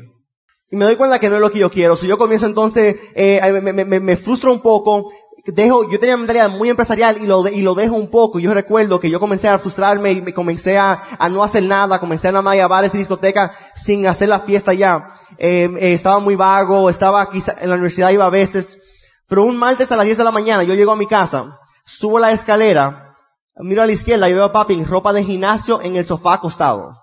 Y 0.72 0.76
me 0.76 0.86
doy 0.86 0.96
cuenta 0.96 1.18
que 1.18 1.28
no 1.28 1.34
es 1.34 1.42
lo 1.42 1.52
que 1.52 1.58
yo 1.58 1.70
quiero. 1.70 1.96
Si 1.96 2.06
yo 2.06 2.16
comienzo 2.16 2.46
entonces, 2.46 2.96
eh, 3.14 3.60
me, 3.62 3.72
me, 3.74 4.00
me, 4.00 4.16
frustro 4.16 4.50
un 4.50 4.62
poco, 4.62 5.12
dejo, 5.44 5.90
yo 5.90 6.00
tenía 6.00 6.14
una 6.14 6.22
mentalidad 6.24 6.48
muy 6.48 6.70
empresarial 6.70 7.18
y 7.20 7.26
lo, 7.26 7.46
y 7.46 7.60
lo 7.60 7.74
dejo 7.74 7.94
un 7.94 8.10
poco. 8.10 8.38
Yo 8.38 8.54
recuerdo 8.54 8.98
que 8.98 9.10
yo 9.10 9.20
comencé 9.20 9.48
a 9.48 9.58
frustrarme 9.58 10.12
y 10.12 10.22
me 10.22 10.32
comencé 10.32 10.78
a, 10.78 10.98
a 11.18 11.28
no 11.28 11.44
hacer 11.44 11.64
nada, 11.64 12.00
comencé 12.00 12.28
a 12.28 12.32
nada 12.32 12.40
más 12.40 12.58
a 12.58 12.68
bares 12.68 12.94
y 12.94 12.98
discotecas 12.98 13.52
sin 13.76 14.06
hacer 14.06 14.30
la 14.30 14.40
fiesta 14.40 14.72
ya. 14.72 15.08
Eh, 15.36 15.68
eh, 15.78 15.92
estaba 15.92 16.20
muy 16.20 16.36
vago, 16.36 16.88
estaba 16.88 17.28
quizá, 17.28 17.54
en 17.60 17.68
la 17.68 17.74
universidad 17.74 18.08
iba 18.08 18.24
a 18.24 18.30
veces. 18.30 18.78
Pero 19.28 19.44
un 19.44 19.58
martes 19.58 19.92
a 19.92 19.96
las 19.96 20.06
10 20.06 20.16
de 20.16 20.24
la 20.24 20.30
mañana 20.30 20.62
yo 20.62 20.72
llego 20.72 20.92
a 20.92 20.96
mi 20.96 21.06
casa, 21.06 21.58
subo 21.84 22.18
la 22.18 22.32
escalera, 22.32 23.14
Miro 23.56 23.82
a 23.82 23.86
la 23.86 23.92
izquierda 23.92 24.30
y 24.30 24.32
veo 24.32 24.44
a 24.44 24.52
papi 24.52 24.72
en 24.72 24.86
ropa 24.86 25.12
de 25.12 25.22
gimnasio 25.22 25.82
en 25.82 25.96
el 25.96 26.06
sofá 26.06 26.32
acostado. 26.32 27.01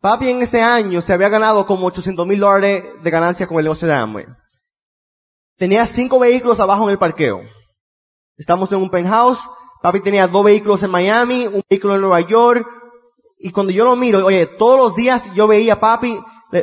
Papi 0.00 0.30
en 0.30 0.40
ese 0.40 0.62
año 0.62 1.00
se 1.02 1.12
había 1.12 1.28
ganado 1.28 1.66
como 1.66 1.86
800 1.86 2.26
mil 2.26 2.40
dólares 2.40 2.84
de 3.02 3.10
ganancia 3.10 3.46
con 3.46 3.58
el 3.58 3.64
negocio 3.64 3.86
de 3.86 3.94
Amway. 3.94 4.26
Tenía 5.58 5.84
cinco 5.84 6.18
vehículos 6.18 6.58
abajo 6.58 6.84
en 6.84 6.90
el 6.90 6.98
parqueo. 6.98 7.42
Estamos 8.38 8.72
en 8.72 8.78
un 8.78 8.90
penthouse. 8.90 9.40
Papi 9.82 10.00
tenía 10.00 10.26
dos 10.26 10.42
vehículos 10.42 10.82
en 10.82 10.90
Miami, 10.90 11.46
un 11.46 11.62
vehículo 11.68 11.96
en 11.96 12.00
Nueva 12.00 12.20
York. 12.20 12.66
Y 13.38 13.50
cuando 13.50 13.72
yo 13.72 13.84
lo 13.84 13.94
miro, 13.94 14.24
oye, 14.24 14.46
todos 14.46 14.78
los 14.78 14.96
días 14.96 15.32
yo 15.34 15.46
veía 15.46 15.74
a 15.74 15.80
papi, 15.80 16.18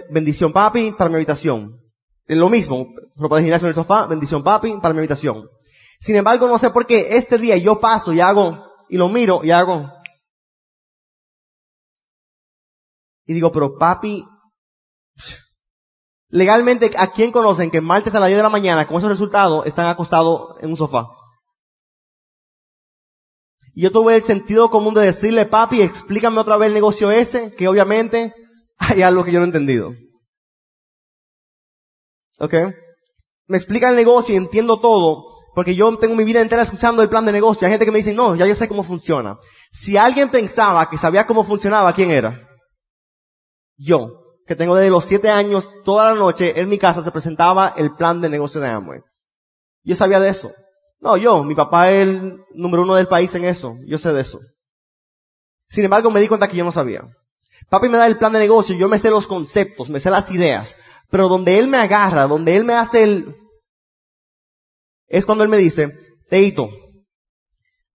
bendición 0.09 0.51
papi, 0.51 0.91
para 0.97 1.09
mi 1.09 1.15
habitación. 1.15 1.79
Lo 2.25 2.49
mismo, 2.49 2.87
ropa 3.15 3.37
de 3.37 3.43
gimnasio 3.43 3.67
en 3.67 3.69
el 3.69 3.75
sofá, 3.75 4.07
bendición 4.07 4.43
papi, 4.43 4.73
para 4.81 4.93
mi 4.93 4.99
habitación. 4.99 5.47
Sin 5.99 6.15
embargo, 6.15 6.47
no 6.47 6.57
sé 6.57 6.71
por 6.71 6.87
qué 6.87 7.17
este 7.17 7.37
día 7.37 7.57
yo 7.57 7.79
paso 7.79 8.13
y 8.13 8.19
hago, 8.19 8.65
y 8.89 8.97
lo 8.97 9.09
miro 9.09 9.41
y 9.43 9.51
hago. 9.51 9.91
Y 13.27 13.33
digo, 13.33 13.51
pero 13.51 13.77
papi, 13.77 14.25
legalmente, 16.29 16.91
¿a 16.97 17.11
quién 17.11 17.31
conocen 17.31 17.69
que 17.69 17.81
martes 17.81 18.15
a 18.15 18.21
las 18.21 18.29
10 18.29 18.37
de 18.37 18.43
la 18.43 18.49
mañana, 18.49 18.87
con 18.87 18.97
esos 18.97 19.09
resultados, 19.09 19.65
están 19.65 19.87
acostados 19.87 20.55
en 20.61 20.69
un 20.69 20.77
sofá? 20.77 21.07
Y 23.73 23.83
yo 23.83 23.91
tuve 23.91 24.15
el 24.15 24.23
sentido 24.23 24.71
común 24.71 24.93
de 24.93 25.01
decirle, 25.01 25.45
papi, 25.45 25.81
explícame 25.81 26.39
otra 26.39 26.55
vez 26.55 26.69
el 26.69 26.73
negocio 26.73 27.11
ese, 27.11 27.53
que 27.53 27.67
obviamente 27.67 28.33
hay 28.77 29.01
algo 29.01 29.25
que 29.25 29.33
yo 29.33 29.39
no 29.39 29.45
he 29.45 29.49
entendido. 29.49 29.91
¿Ok? 32.39 32.53
Me 33.47 33.57
explica 33.57 33.89
el 33.89 33.95
negocio 33.97 34.33
y 34.33 34.37
entiendo 34.37 34.79
todo, 34.79 35.25
porque 35.53 35.75
yo 35.75 35.97
tengo 35.97 36.15
mi 36.15 36.23
vida 36.23 36.39
entera 36.39 36.61
escuchando 36.61 37.01
el 37.01 37.09
plan 37.09 37.25
de 37.25 37.33
negocio. 37.33 37.65
Hay 37.65 37.73
gente 37.73 37.85
que 37.85 37.91
me 37.91 37.97
dice, 37.97 38.13
no, 38.13 38.35
ya 38.35 38.45
yo 38.45 38.55
sé 38.55 38.69
cómo 38.69 38.83
funciona. 38.83 39.37
Si 39.71 39.97
alguien 39.97 40.29
pensaba 40.29 40.89
que 40.89 40.97
sabía 40.97 41.27
cómo 41.27 41.43
funcionaba, 41.43 41.93
¿quién 41.93 42.11
era? 42.11 42.46
Yo, 43.77 44.37
que 44.45 44.55
tengo 44.55 44.75
desde 44.75 44.89
los 44.89 45.05
siete 45.05 45.29
años, 45.29 45.73
toda 45.83 46.11
la 46.11 46.17
noche 46.17 46.59
en 46.59 46.67
mi 46.67 46.77
casa 46.77 47.01
se 47.01 47.11
presentaba 47.11 47.73
el 47.77 47.95
plan 47.95 48.19
de 48.21 48.29
negocio 48.29 48.59
de 48.59 48.67
Amway. 48.67 49.01
Yo 49.83 49.95
sabía 49.95 50.19
de 50.19 50.29
eso. 50.29 50.51
No, 50.99 51.15
yo, 51.15 51.43
mi 51.43 51.55
papá 51.55 51.91
es 51.91 52.07
el 52.07 52.43
número 52.53 52.83
uno 52.83 52.95
del 52.95 53.07
país 53.07 53.33
en 53.35 53.45
eso. 53.45 53.75
Yo 53.85 53.97
sé 53.97 54.11
de 54.11 54.21
eso. 54.21 54.39
Sin 55.69 55.83
embargo, 55.83 56.09
me 56.09 56.19
di 56.19 56.27
cuenta 56.27 56.47
que 56.47 56.57
yo 56.57 56.63
no 56.63 56.71
sabía. 56.71 57.03
Papi 57.69 57.89
me 57.89 57.97
da 57.97 58.07
el 58.07 58.17
plan 58.17 58.33
de 58.33 58.39
negocio, 58.39 58.75
yo 58.75 58.87
me 58.87 58.97
sé 58.97 59.09
los 59.09 59.27
conceptos, 59.27 59.89
me 59.89 59.99
sé 59.99 60.09
las 60.09 60.31
ideas. 60.31 60.75
Pero 61.09 61.27
donde 61.27 61.59
él 61.59 61.67
me 61.67 61.77
agarra, 61.77 62.27
donde 62.27 62.55
él 62.55 62.63
me 62.63 62.73
hace 62.73 63.03
el, 63.03 63.35
es 65.07 65.25
cuando 65.25 65.43
él 65.43 65.49
me 65.49 65.57
dice, 65.57 65.91
Teito, 66.29 66.69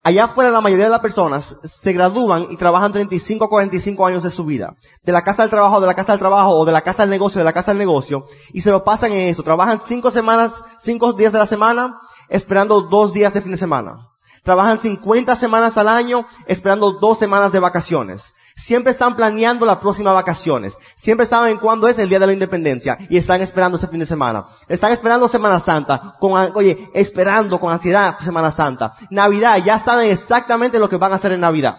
allá 0.03 0.25
afuera 0.25 0.51
la 0.51 0.61
mayoría 0.61 0.87
de 0.87 0.91
las 0.91 1.01
personas 1.01 1.57
se 1.65 1.93
gradúan 1.93 2.49
y 2.51 2.57
trabajan 2.57 2.93
35 2.93 3.45
a 3.45 3.49
45 3.49 4.07
años 4.07 4.23
de 4.23 4.31
su 4.31 4.45
vida. 4.45 4.75
De 5.03 5.13
la 5.13 5.23
casa 5.23 5.43
al 5.43 5.51
trabajo, 5.51 5.81
de 5.81 5.87
la 5.87 5.95
casa 5.95 6.13
al 6.13 6.19
trabajo, 6.19 6.51
o 6.51 6.65
de 6.65 6.73
la 6.73 6.83
casa 6.83 7.03
al 7.05 7.11
negocio, 7.11 7.39
de 7.39 7.45
la 7.45 7.53
casa 7.53 7.71
al 7.71 7.79
negocio, 7.79 8.27
y 8.53 8.61
se 8.61 8.71
lo 8.71 8.85
pasan 8.85 9.13
en 9.13 9.29
eso. 9.29 9.43
Trabajan 9.43 9.81
cinco 9.81 10.11
semanas, 10.11 10.65
cinco 10.81 11.13
días 11.13 11.33
de 11.33 11.39
la 11.39 11.47
semana, 11.47 11.99
esperando 12.29 12.81
dos 12.83 13.13
días 13.13 13.35
de 13.35 13.43
fin 13.43 13.53
de 13.53 13.59
semana. 13.59 14.09
Trabajan 14.43 14.81
50 14.81 15.37
semanas 15.37 15.79
al 15.79 15.87
año, 15.87 16.27
esperando 16.47 16.93
dos 16.93 17.19
semanas 17.19 17.53
de 17.53 17.61
vacaciones. 17.61 18.35
Siempre 18.57 18.93
están 18.93 19.17
planeando 19.17 19.67
las 19.67 19.79
próximas 19.79 20.15
vacaciones. 20.15 20.77
Siempre 20.97 21.27
saben 21.27 21.59
cuándo 21.59 21.89
es 21.89 21.99
el 21.99 22.09
día 22.09 22.19
de 22.19 22.27
la 22.27 22.33
independencia 22.33 22.99
y 23.09 23.17
están 23.17 23.41
esperando 23.41 23.79
ese 23.79 23.89
fin 23.89 24.01
de 24.01 24.07
semana. 24.07 24.47
Están 24.69 24.93
esperando 24.93 25.29
Semana 25.29 25.59
Santa, 25.59 26.17
con, 26.21 26.33
oye, 26.55 26.91
esperando 26.95 27.59
con 27.59 27.73
ansiedad 27.73 28.19
Semana 28.21 28.51
Santa. 28.51 28.95
Navidad, 29.11 29.63
ya 29.65 29.79
saben 29.79 30.11
exactamente 30.11 30.79
lo 30.79 30.89
que 30.89 30.97
van 30.97 31.13
a 31.13 31.17
hacer 31.17 31.33
en 31.33 31.41
Navidad. 31.41 31.79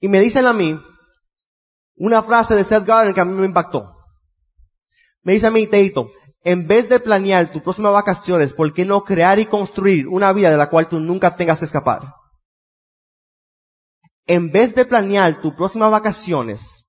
Y 0.00 0.08
me 0.08 0.20
dicen 0.20 0.46
a 0.46 0.52
mí 0.52 0.78
una 1.96 2.22
frase 2.22 2.54
de 2.54 2.64
Seth 2.64 2.86
Godin 2.86 3.14
que 3.14 3.20
a 3.20 3.24
mí 3.24 3.32
me 3.34 3.46
impactó. 3.46 3.96
Me 5.22 5.34
dice 5.34 5.46
a 5.46 5.50
mí, 5.50 5.66
Teito, 5.66 6.10
en 6.42 6.66
vez 6.66 6.88
de 6.88 7.00
planear 7.00 7.50
tus 7.50 7.60
próximas 7.60 7.92
vacaciones, 7.92 8.54
¿por 8.54 8.72
qué 8.72 8.84
no 8.86 9.04
crear 9.04 9.38
y 9.38 9.46
construir 9.46 10.08
una 10.08 10.32
vida 10.32 10.50
de 10.50 10.56
la 10.56 10.70
cual 10.70 10.88
tú 10.88 10.98
nunca 11.00 11.36
tengas 11.36 11.58
que 11.58 11.66
escapar? 11.66 12.19
En 14.26 14.50
vez 14.50 14.74
de 14.74 14.84
planear 14.84 15.40
tus 15.40 15.54
próximas 15.54 15.90
vacaciones, 15.90 16.86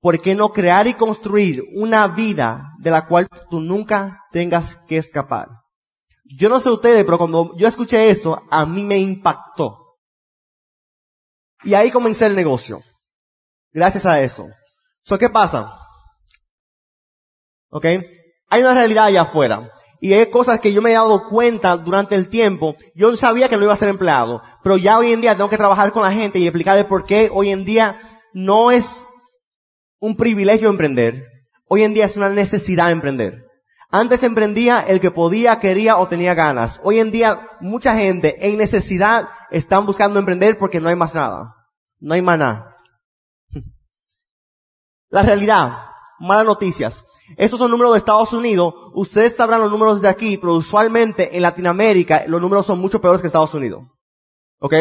¿por 0.00 0.20
qué 0.20 0.34
no 0.34 0.50
crear 0.50 0.86
y 0.86 0.94
construir 0.94 1.64
una 1.74 2.06
vida 2.08 2.72
de 2.78 2.90
la 2.90 3.06
cual 3.06 3.28
tú 3.50 3.60
nunca 3.60 4.22
tengas 4.32 4.76
que 4.86 4.96
escapar? 4.98 5.48
Yo 6.24 6.48
no 6.48 6.60
sé 6.60 6.70
ustedes, 6.70 7.04
pero 7.04 7.18
cuando 7.18 7.56
yo 7.56 7.66
escuché 7.66 8.10
eso, 8.10 8.42
a 8.50 8.66
mí 8.66 8.82
me 8.82 8.98
impactó. 8.98 9.96
Y 11.64 11.74
ahí 11.74 11.90
comencé 11.90 12.26
el 12.26 12.36
negocio. 12.36 12.80
Gracias 13.72 14.06
a 14.06 14.20
eso. 14.20 14.44
So, 15.02 15.18
¿Qué 15.18 15.30
pasa? 15.30 15.74
¿Ok? 17.70 17.84
Hay 18.50 18.60
una 18.60 18.74
realidad 18.74 19.06
allá 19.06 19.22
afuera. 19.22 19.72
Y 20.00 20.12
hay 20.12 20.26
cosas 20.30 20.60
que 20.60 20.72
yo 20.72 20.80
me 20.80 20.90
he 20.90 20.94
dado 20.94 21.28
cuenta 21.28 21.76
durante 21.76 22.14
el 22.14 22.28
tiempo. 22.28 22.76
Yo 22.94 23.16
sabía 23.16 23.48
que 23.48 23.56
no 23.56 23.64
iba 23.64 23.72
a 23.72 23.76
ser 23.76 23.88
empleado, 23.88 24.42
pero 24.62 24.76
ya 24.76 24.98
hoy 24.98 25.12
en 25.12 25.20
día 25.20 25.36
tengo 25.36 25.50
que 25.50 25.56
trabajar 25.56 25.92
con 25.92 26.02
la 26.02 26.12
gente 26.12 26.38
y 26.38 26.46
explicarle 26.46 26.84
por 26.84 27.04
qué 27.04 27.30
hoy 27.32 27.50
en 27.50 27.64
día 27.64 27.96
no 28.32 28.70
es 28.70 29.08
un 29.98 30.16
privilegio 30.16 30.68
emprender. 30.68 31.26
Hoy 31.66 31.82
en 31.82 31.94
día 31.94 32.04
es 32.04 32.16
una 32.16 32.28
necesidad 32.28 32.90
emprender. 32.90 33.48
Antes 33.90 34.22
emprendía 34.22 34.80
el 34.80 35.00
que 35.00 35.10
podía, 35.10 35.60
quería 35.60 35.96
o 35.96 36.08
tenía 36.08 36.34
ganas. 36.34 36.78
Hoy 36.84 37.00
en 37.00 37.10
día 37.10 37.40
mucha 37.60 37.94
gente 37.96 38.46
en 38.46 38.58
necesidad 38.58 39.28
están 39.50 39.86
buscando 39.86 40.18
emprender 40.18 40.58
porque 40.58 40.80
no 40.80 40.88
hay 40.88 40.94
más 40.94 41.14
nada. 41.14 41.56
No 41.98 42.14
hay 42.14 42.22
más 42.22 42.38
nada. 42.38 42.76
La 45.08 45.22
realidad, 45.22 45.87
malas 46.18 46.46
noticias. 46.46 47.04
Estos 47.36 47.58
son 47.58 47.70
números 47.70 47.92
de 47.92 47.98
Estados 47.98 48.32
Unidos. 48.32 48.74
Ustedes 48.94 49.36
sabrán 49.36 49.60
los 49.60 49.70
números 49.70 50.00
de 50.00 50.08
aquí, 50.08 50.38
pero 50.38 50.54
usualmente 50.54 51.36
en 51.36 51.42
Latinoamérica 51.42 52.24
los 52.26 52.40
números 52.40 52.64
son 52.66 52.78
mucho 52.78 53.00
peores 53.00 53.20
que 53.20 53.26
Estados 53.26 53.54
Unidos. 53.54 53.82
¿Ok? 54.60 54.72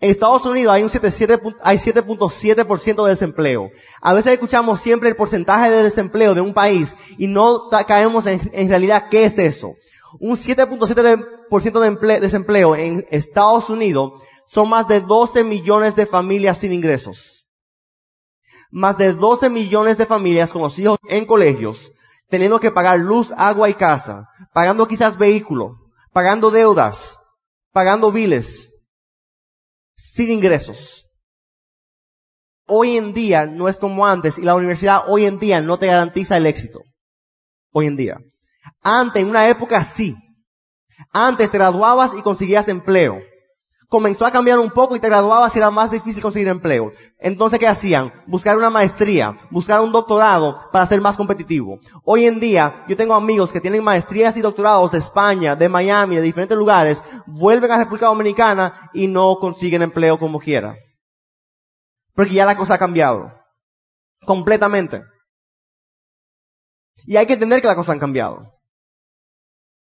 En 0.00 0.10
Estados 0.10 0.44
Unidos 0.44 0.72
hay 0.72 0.84
un 0.84 0.90
7.7% 0.90 3.04
de 3.04 3.10
desempleo. 3.10 3.70
A 4.00 4.14
veces 4.14 4.32
escuchamos 4.32 4.78
siempre 4.80 5.08
el 5.08 5.16
porcentaje 5.16 5.70
de 5.70 5.82
desempleo 5.82 6.34
de 6.34 6.40
un 6.40 6.54
país 6.54 6.94
y 7.16 7.26
no 7.26 7.68
caemos 7.86 8.26
en, 8.26 8.48
en 8.52 8.68
realidad 8.68 9.08
qué 9.10 9.24
es 9.24 9.38
eso. 9.38 9.74
Un 10.20 10.36
7.7% 10.36 11.80
de 11.80 12.20
desempleo 12.20 12.76
en 12.76 13.06
Estados 13.10 13.70
Unidos 13.70 14.12
son 14.46 14.68
más 14.68 14.86
de 14.86 15.00
12 15.00 15.42
millones 15.44 15.96
de 15.96 16.06
familias 16.06 16.58
sin 16.58 16.72
ingresos 16.72 17.37
más 18.70 18.98
de 18.98 19.12
12 19.12 19.50
millones 19.50 19.98
de 19.98 20.06
familias 20.06 20.52
con 20.52 20.62
los 20.62 20.78
hijos 20.78 20.98
en 21.08 21.26
colegios, 21.26 21.90
teniendo 22.28 22.60
que 22.60 22.70
pagar 22.70 22.98
luz, 22.98 23.32
agua 23.36 23.68
y 23.68 23.74
casa, 23.74 24.28
pagando 24.52 24.86
quizás 24.86 25.18
vehículo, 25.18 25.76
pagando 26.12 26.50
deudas, 26.50 27.18
pagando 27.72 28.12
biles, 28.12 28.72
sin 29.96 30.30
ingresos. 30.30 31.06
Hoy 32.66 32.96
en 32.98 33.14
día 33.14 33.46
no 33.46 33.68
es 33.68 33.78
como 33.78 34.06
antes 34.06 34.38
y 34.38 34.42
la 34.42 34.54
universidad 34.54 35.04
hoy 35.06 35.24
en 35.24 35.38
día 35.38 35.62
no 35.62 35.78
te 35.78 35.86
garantiza 35.86 36.36
el 36.36 36.46
éxito. 36.46 36.82
Hoy 37.72 37.86
en 37.86 37.96
día. 37.96 38.18
Antes, 38.82 39.22
en 39.22 39.30
una 39.30 39.48
época 39.48 39.82
sí. 39.84 40.14
Antes 41.12 41.50
te 41.50 41.58
graduabas 41.58 42.12
y 42.14 42.22
conseguías 42.22 42.68
empleo. 42.68 43.20
Comenzó 43.88 44.26
a 44.26 44.30
cambiar 44.30 44.58
un 44.58 44.70
poco 44.70 44.94
y 44.96 45.00
te 45.00 45.08
graduabas 45.08 45.56
y 45.56 45.58
era 45.58 45.70
más 45.70 45.90
difícil 45.90 46.22
conseguir 46.22 46.48
empleo. 46.48 46.92
Entonces, 47.18 47.58
¿qué 47.58 47.66
hacían? 47.66 48.12
Buscar 48.26 48.58
una 48.58 48.68
maestría, 48.68 49.38
buscar 49.50 49.80
un 49.80 49.92
doctorado 49.92 50.70
para 50.70 50.84
ser 50.84 51.00
más 51.00 51.16
competitivo. 51.16 51.80
Hoy 52.04 52.26
en 52.26 52.38
día, 52.38 52.84
yo 52.86 52.98
tengo 52.98 53.14
amigos 53.14 53.50
que 53.50 53.62
tienen 53.62 53.82
maestrías 53.82 54.36
y 54.36 54.42
doctorados 54.42 54.92
de 54.92 54.98
España, 54.98 55.56
de 55.56 55.70
Miami, 55.70 56.16
de 56.16 56.22
diferentes 56.22 56.58
lugares, 56.58 57.02
vuelven 57.26 57.70
a 57.70 57.78
República 57.78 58.06
Dominicana 58.06 58.90
y 58.92 59.06
no 59.06 59.36
consiguen 59.40 59.80
empleo 59.80 60.18
como 60.18 60.38
quiera. 60.38 60.76
Porque 62.14 62.34
ya 62.34 62.44
la 62.44 62.58
cosa 62.58 62.74
ha 62.74 62.78
cambiado. 62.78 63.32
Completamente. 64.26 65.02
Y 67.06 67.16
hay 67.16 67.26
que 67.26 67.32
entender 67.32 67.62
que 67.62 67.68
las 67.68 67.76
cosas 67.76 67.94
han 67.94 68.00
cambiado. 68.00 68.57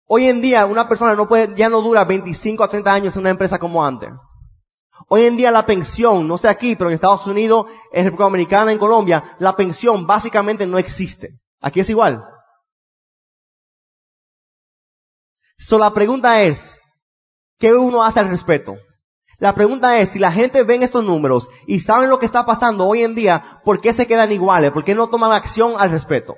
Hoy 0.06 0.28
en 0.28 0.40
día 0.40 0.66
una 0.66 0.88
persona 0.88 1.14
no 1.14 1.26
puede, 1.26 1.54
ya 1.56 1.68
no 1.68 1.80
dura 1.80 2.04
25 2.04 2.62
a 2.62 2.68
30 2.68 2.92
años 2.92 3.16
en 3.16 3.20
una 3.20 3.30
empresa 3.30 3.58
como 3.58 3.84
antes. 3.84 4.10
Hoy 5.08 5.24
en 5.24 5.36
día 5.36 5.50
la 5.50 5.66
pensión, 5.66 6.26
no 6.28 6.38
sé 6.38 6.48
aquí, 6.48 6.76
pero 6.76 6.90
en 6.90 6.94
Estados 6.94 7.26
Unidos, 7.26 7.66
en 7.92 8.04
República 8.04 8.24
Dominicana, 8.24 8.72
en 8.72 8.78
Colombia, 8.78 9.36
la 9.38 9.56
pensión 9.56 10.06
básicamente 10.06 10.66
no 10.66 10.78
existe. 10.78 11.38
Aquí 11.60 11.80
es 11.80 11.90
igual. 11.90 12.24
So 15.58 15.78
la 15.78 15.92
pregunta 15.94 16.42
es, 16.42 16.78
¿qué 17.58 17.72
uno 17.72 18.02
hace 18.02 18.20
al 18.20 18.28
respecto? 18.28 18.76
La 19.38 19.54
pregunta 19.54 19.98
es, 19.98 20.10
si 20.10 20.18
la 20.18 20.32
gente 20.32 20.62
ve 20.62 20.76
estos 20.76 21.04
números 21.04 21.48
y 21.66 21.80
saben 21.80 22.08
lo 22.08 22.18
que 22.18 22.26
está 22.26 22.46
pasando 22.46 22.86
hoy 22.86 23.02
en 23.02 23.14
día, 23.14 23.60
¿por 23.64 23.80
qué 23.80 23.92
se 23.92 24.06
quedan 24.06 24.32
iguales? 24.32 24.72
¿Por 24.72 24.84
qué 24.84 24.94
no 24.94 25.08
toman 25.08 25.32
acción 25.32 25.74
al 25.78 25.90
respecto? 25.90 26.34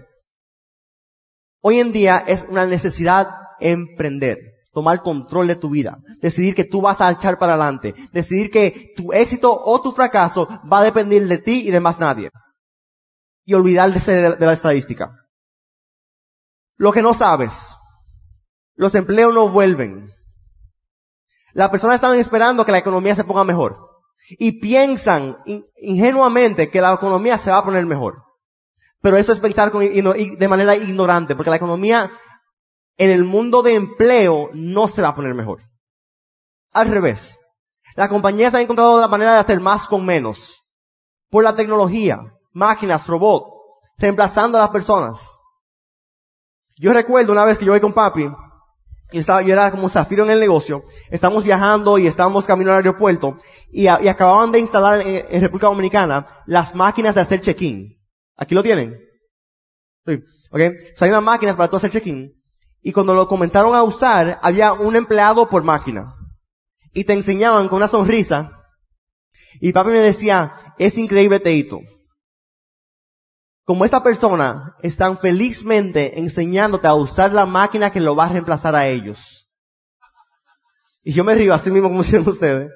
Hoy 1.61 1.81
en 1.81 1.93
día 1.93 2.19
es 2.27 2.47
una 2.49 2.67
necesidad 2.67 3.46
emprender, 3.61 4.39
tomar 4.73 5.03
control 5.03 5.49
de 5.49 5.57
tu 5.57 5.71
vida, 5.71 5.99
decidir 6.21 6.55
que 6.55 6.65
tú 6.65 6.81
vas 6.81 7.01
a 7.01 7.11
echar 7.11 7.39
para 7.39 7.55
adelante, 7.55 7.95
decidir 8.13 8.51
que 8.51 8.93
tu 8.97 9.13
éxito 9.13 9.53
o 9.53 9.81
tu 9.81 9.93
fracaso 9.93 10.49
va 10.71 10.81
a 10.81 10.85
depender 10.85 11.27
de 11.27 11.39
ti 11.39 11.67
y 11.67 11.71
de 11.71 11.81
más 11.81 11.99
nadie. 11.99 12.31
Y 13.45 13.55
olvidarse 13.55 14.13
de 14.13 14.47
la 14.47 14.53
estadística. 14.53 15.13
Lo 16.77 16.93
que 16.93 17.01
no 17.01 17.15
sabes, 17.15 17.55
los 18.75 18.95
empleos 18.95 19.33
no 19.33 19.49
vuelven. 19.49 20.13
Las 21.55 21.71
personas 21.71 21.97
están 21.97 22.15
esperando 22.17 22.67
que 22.67 22.73
la 22.73 22.79
economía 22.79 23.15
se 23.15 23.25
ponga 23.25 23.45
mejor. 23.45 23.79
Y 24.29 24.61
piensan 24.61 25.39
ingenuamente 25.77 26.71
que 26.71 26.81
la 26.81 26.93
economía 26.93 27.39
se 27.39 27.51
va 27.51 27.59
a 27.59 27.65
poner 27.65 27.87
mejor. 27.87 28.23
Pero 29.01 29.17
eso 29.17 29.33
es 29.33 29.39
pensar 29.39 29.73
de 29.73 30.49
manera 30.49 30.77
ignorante, 30.77 31.35
porque 31.35 31.51
la 31.51 31.57
economía 31.57 32.11
en 32.97 33.11
el 33.11 33.25
mundo 33.25 33.63
de 33.63 33.75
empleo 33.75 34.51
no 34.55 34.89
se 34.89 35.03
va 35.03 35.09
a 35.09 35.15
poner 35.15 35.35
mejor. 35.35 35.63
Al 36.73 36.89
revés. 36.89 37.41
La 37.95 38.09
compañía 38.09 38.51
se 38.51 38.59
ha 38.59 38.61
encontrado 38.61 39.01
la 39.01 39.09
manera 39.09 39.35
de 39.35 39.41
hacer 39.41 39.61
más 39.61 39.87
con 39.87 40.05
menos. 40.05 40.63
Por 41.31 41.45
la 41.45 41.55
tecnología, 41.55 42.21
máquinas, 42.53 43.07
robots, 43.07 43.53
reemplazando 43.99 44.59
a 44.59 44.63
las 44.63 44.71
personas. 44.71 45.31
Yo 46.77 46.93
recuerdo 46.93 47.33
una 47.33 47.45
vez 47.45 47.59
que 47.59 47.65
yo 47.65 47.73
iba 47.73 47.81
con 47.81 47.95
papi, 47.95 48.31
y 49.13 49.19
estaba, 49.19 49.41
yo 49.41 49.53
era 49.53 49.71
como 49.71 49.89
zafiro 49.89 50.25
en 50.25 50.31
el 50.31 50.41
negocio, 50.41 50.85
estábamos 51.11 51.45
viajando 51.45 51.97
y 51.97 52.07
estábamos 52.07 52.45
camino 52.45 52.71
al 52.71 52.79
aeropuerto, 52.79 53.39
y, 53.71 53.87
acababan 53.87 54.53
de 54.53 54.59
instalar 54.59 55.01
en, 55.01 55.41
República 55.41 55.69
Dominicana 55.69 56.27
las 56.47 56.75
máquinas 56.75 57.15
de 57.15 57.23
hacer 57.23 57.41
check-in. 57.41 57.97
¿Aquí 58.37 58.55
lo 58.55 58.63
tienen? 58.63 59.01
Sí. 60.05 60.23
¿Ok? 60.51 60.61
hay 61.01 61.09
unas 61.09 61.23
máquinas 61.23 61.57
para 61.57 61.71
tú 61.71 61.77
hacer 61.77 61.91
check-in. 61.91 62.36
Y 62.87 62.93
cuando 62.93 63.15
lo 63.15 63.27
comenzaron 63.27 63.75
a 63.75 63.83
usar, 63.83 64.39
había 64.43 64.73
un 64.73 64.95
empleado 64.95 65.49
por 65.49 65.65
máquina. 65.65 66.15
Y 66.93 67.03
te 67.03 67.15
enseñaban 67.15 67.67
con 67.67 67.79
una 67.79 67.89
sonrisa. 67.89 68.63
Y 69.61 69.73
papi 69.73 69.91
me 69.91 69.99
decía, 69.99 70.55
es 70.79 70.97
increíble, 70.97 71.41
Teito. 71.41 71.81
Como 73.65 73.85
esta 73.85 74.05
persona 74.05 74.77
están 74.85 75.19
felizmente 75.19 76.21
enseñándote 76.21 76.87
a 76.87 76.95
usar 76.95 77.33
la 77.33 77.45
máquina 77.45 77.91
que 77.91 77.99
lo 77.99 78.15
va 78.15 78.27
a 78.27 78.29
reemplazar 78.29 78.77
a 78.77 78.87
ellos. 78.87 79.51
Y 81.03 81.13
yo 81.13 81.25
me 81.25 81.35
río 81.35 81.55
así 81.55 81.73
mismo 81.73 81.89
como 81.89 82.03
hicieron 82.03 82.29
ustedes. 82.29 82.71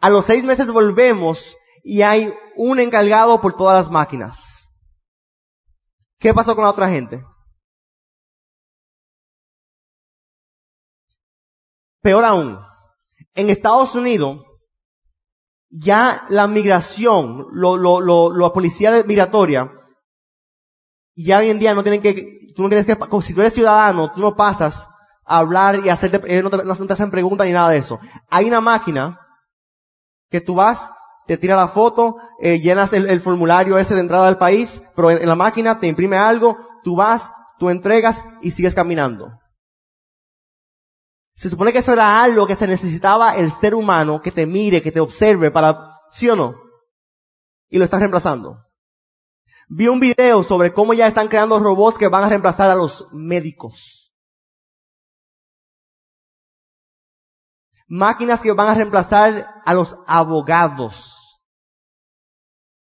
A 0.00 0.10
los 0.10 0.24
seis 0.24 0.42
meses 0.42 0.72
volvemos 0.72 1.56
y 1.84 2.02
hay 2.02 2.34
un 2.56 2.80
encargado 2.80 3.40
por 3.40 3.56
todas 3.56 3.80
las 3.80 3.92
máquinas. 3.92 4.42
¿Qué 6.18 6.34
pasó 6.34 6.56
con 6.56 6.64
la 6.64 6.70
otra 6.70 6.88
gente? 6.88 7.22
Peor 12.02 12.24
aún, 12.24 12.58
en 13.34 13.50
Estados 13.50 13.94
Unidos, 13.94 14.40
ya 15.70 16.24
la 16.28 16.46
migración, 16.46 17.46
lo, 17.52 17.76
lo, 17.76 18.00
lo, 18.00 18.34
la 18.34 18.52
policía 18.52 19.04
migratoria, 19.06 19.70
ya 21.14 21.38
hoy 21.38 21.50
en 21.50 21.58
día 21.58 21.74
no 21.74 21.82
tienen 21.82 22.02
que, 22.02 22.52
tú 22.56 22.62
no 22.62 22.68
tienes 22.68 22.86
que, 22.86 22.96
si 23.22 23.34
tú 23.34 23.40
eres 23.40 23.54
ciudadano, 23.54 24.12
tú 24.12 24.20
no 24.20 24.34
pasas 24.34 24.88
a 25.24 25.38
hablar 25.38 25.80
y 25.84 25.88
hacerte, 25.88 26.42
no 26.42 26.50
te, 26.50 26.64
no 26.64 26.74
te 26.74 26.92
hacen 26.92 27.10
preguntas 27.10 27.46
ni 27.46 27.52
nada 27.52 27.70
de 27.70 27.78
eso. 27.78 28.00
Hay 28.28 28.46
una 28.46 28.60
máquina 28.60 29.20
que 30.30 30.40
tú 30.40 30.54
vas, 30.54 30.90
te 31.26 31.36
tira 31.36 31.56
la 31.56 31.68
foto, 31.68 32.16
eh, 32.40 32.58
llenas 32.60 32.92
el, 32.92 33.20
formulario 33.20 33.78
ese 33.78 33.94
de 33.94 34.00
entrada 34.00 34.26
al 34.26 34.38
país, 34.38 34.82
pero 34.96 35.10
en 35.10 35.28
la 35.28 35.36
máquina 35.36 35.78
te 35.78 35.86
imprime 35.86 36.16
algo, 36.16 36.56
tú 36.82 36.96
vas, 36.96 37.30
tú 37.58 37.68
entregas 37.68 38.24
y 38.40 38.50
sigues 38.50 38.74
caminando. 38.74 39.39
Se 41.40 41.48
supone 41.48 41.72
que 41.72 41.78
eso 41.78 41.94
era 41.94 42.22
algo 42.22 42.46
que 42.46 42.54
se 42.54 42.66
necesitaba 42.66 43.34
el 43.34 43.50
ser 43.50 43.74
humano 43.74 44.20
que 44.20 44.30
te 44.30 44.44
mire, 44.44 44.82
que 44.82 44.92
te 44.92 45.00
observe 45.00 45.50
para, 45.50 45.98
¿sí 46.10 46.28
o 46.28 46.36
no? 46.36 46.54
Y 47.70 47.78
lo 47.78 47.84
estás 47.84 47.98
reemplazando. 47.98 48.62
Vi 49.66 49.88
un 49.88 50.00
video 50.00 50.42
sobre 50.42 50.74
cómo 50.74 50.92
ya 50.92 51.06
están 51.06 51.28
creando 51.28 51.58
robots 51.58 51.96
que 51.96 52.08
van 52.08 52.24
a 52.24 52.28
reemplazar 52.28 52.70
a 52.70 52.74
los 52.74 53.06
médicos. 53.10 54.12
Máquinas 57.88 58.40
que 58.40 58.52
van 58.52 58.68
a 58.68 58.74
reemplazar 58.74 59.62
a 59.64 59.72
los 59.72 59.96
abogados. 60.06 61.40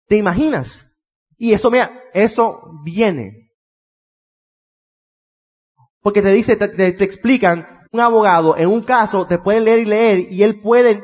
¿Te 0.07 0.17
imaginas? 0.17 0.91
Y 1.37 1.53
eso, 1.53 1.71
mira, 1.71 2.03
eso 2.15 2.63
viene. 2.83 3.53
Porque 6.01 6.23
te 6.23 6.33
dice, 6.33 6.57
te, 6.57 6.93
te 6.93 7.05
explican 7.05 7.78
un 7.91 8.01
abogado 8.01 8.57
en 8.57 8.69
un 8.69 8.83
caso 8.83 9.27
te 9.27 9.39
puede 9.39 9.61
leer 9.61 9.79
y 9.81 9.85
leer 9.85 10.33
y 10.33 10.43
él 10.43 10.61
puede, 10.61 11.03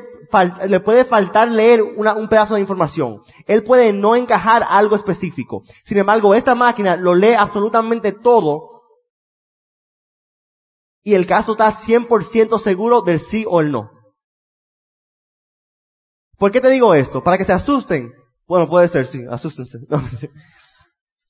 le 0.67 0.79
puede 0.79 1.05
faltar 1.05 1.51
leer 1.51 1.81
un 1.81 2.27
pedazo 2.29 2.55
de 2.55 2.61
información. 2.61 3.21
Él 3.47 3.63
puede 3.63 3.93
no 3.93 4.15
encajar 4.15 4.65
algo 4.67 4.95
específico. 4.95 5.63
Sin 5.83 5.97
embargo, 5.97 6.35
esta 6.35 6.55
máquina 6.55 6.95
lo 6.95 7.15
lee 7.15 7.33
absolutamente 7.33 8.11
todo 8.11 8.75
y 11.03 11.13
el 11.13 11.27
caso 11.27 11.51
está 11.53 11.71
100% 11.71 12.59
seguro 12.59 13.01
del 13.01 13.19
sí 13.19 13.45
o 13.47 13.61
el 13.61 13.71
no. 13.71 13.91
¿Por 16.37 16.51
qué 16.51 16.59
te 16.59 16.69
digo 16.69 16.93
esto? 16.93 17.23
Para 17.23 17.37
que 17.37 17.43
se 17.43 17.53
asusten. 17.53 18.11
Bueno, 18.47 18.67
puede 18.67 18.87
ser, 18.87 19.05
sí, 19.05 19.23
asústense. 19.29 19.79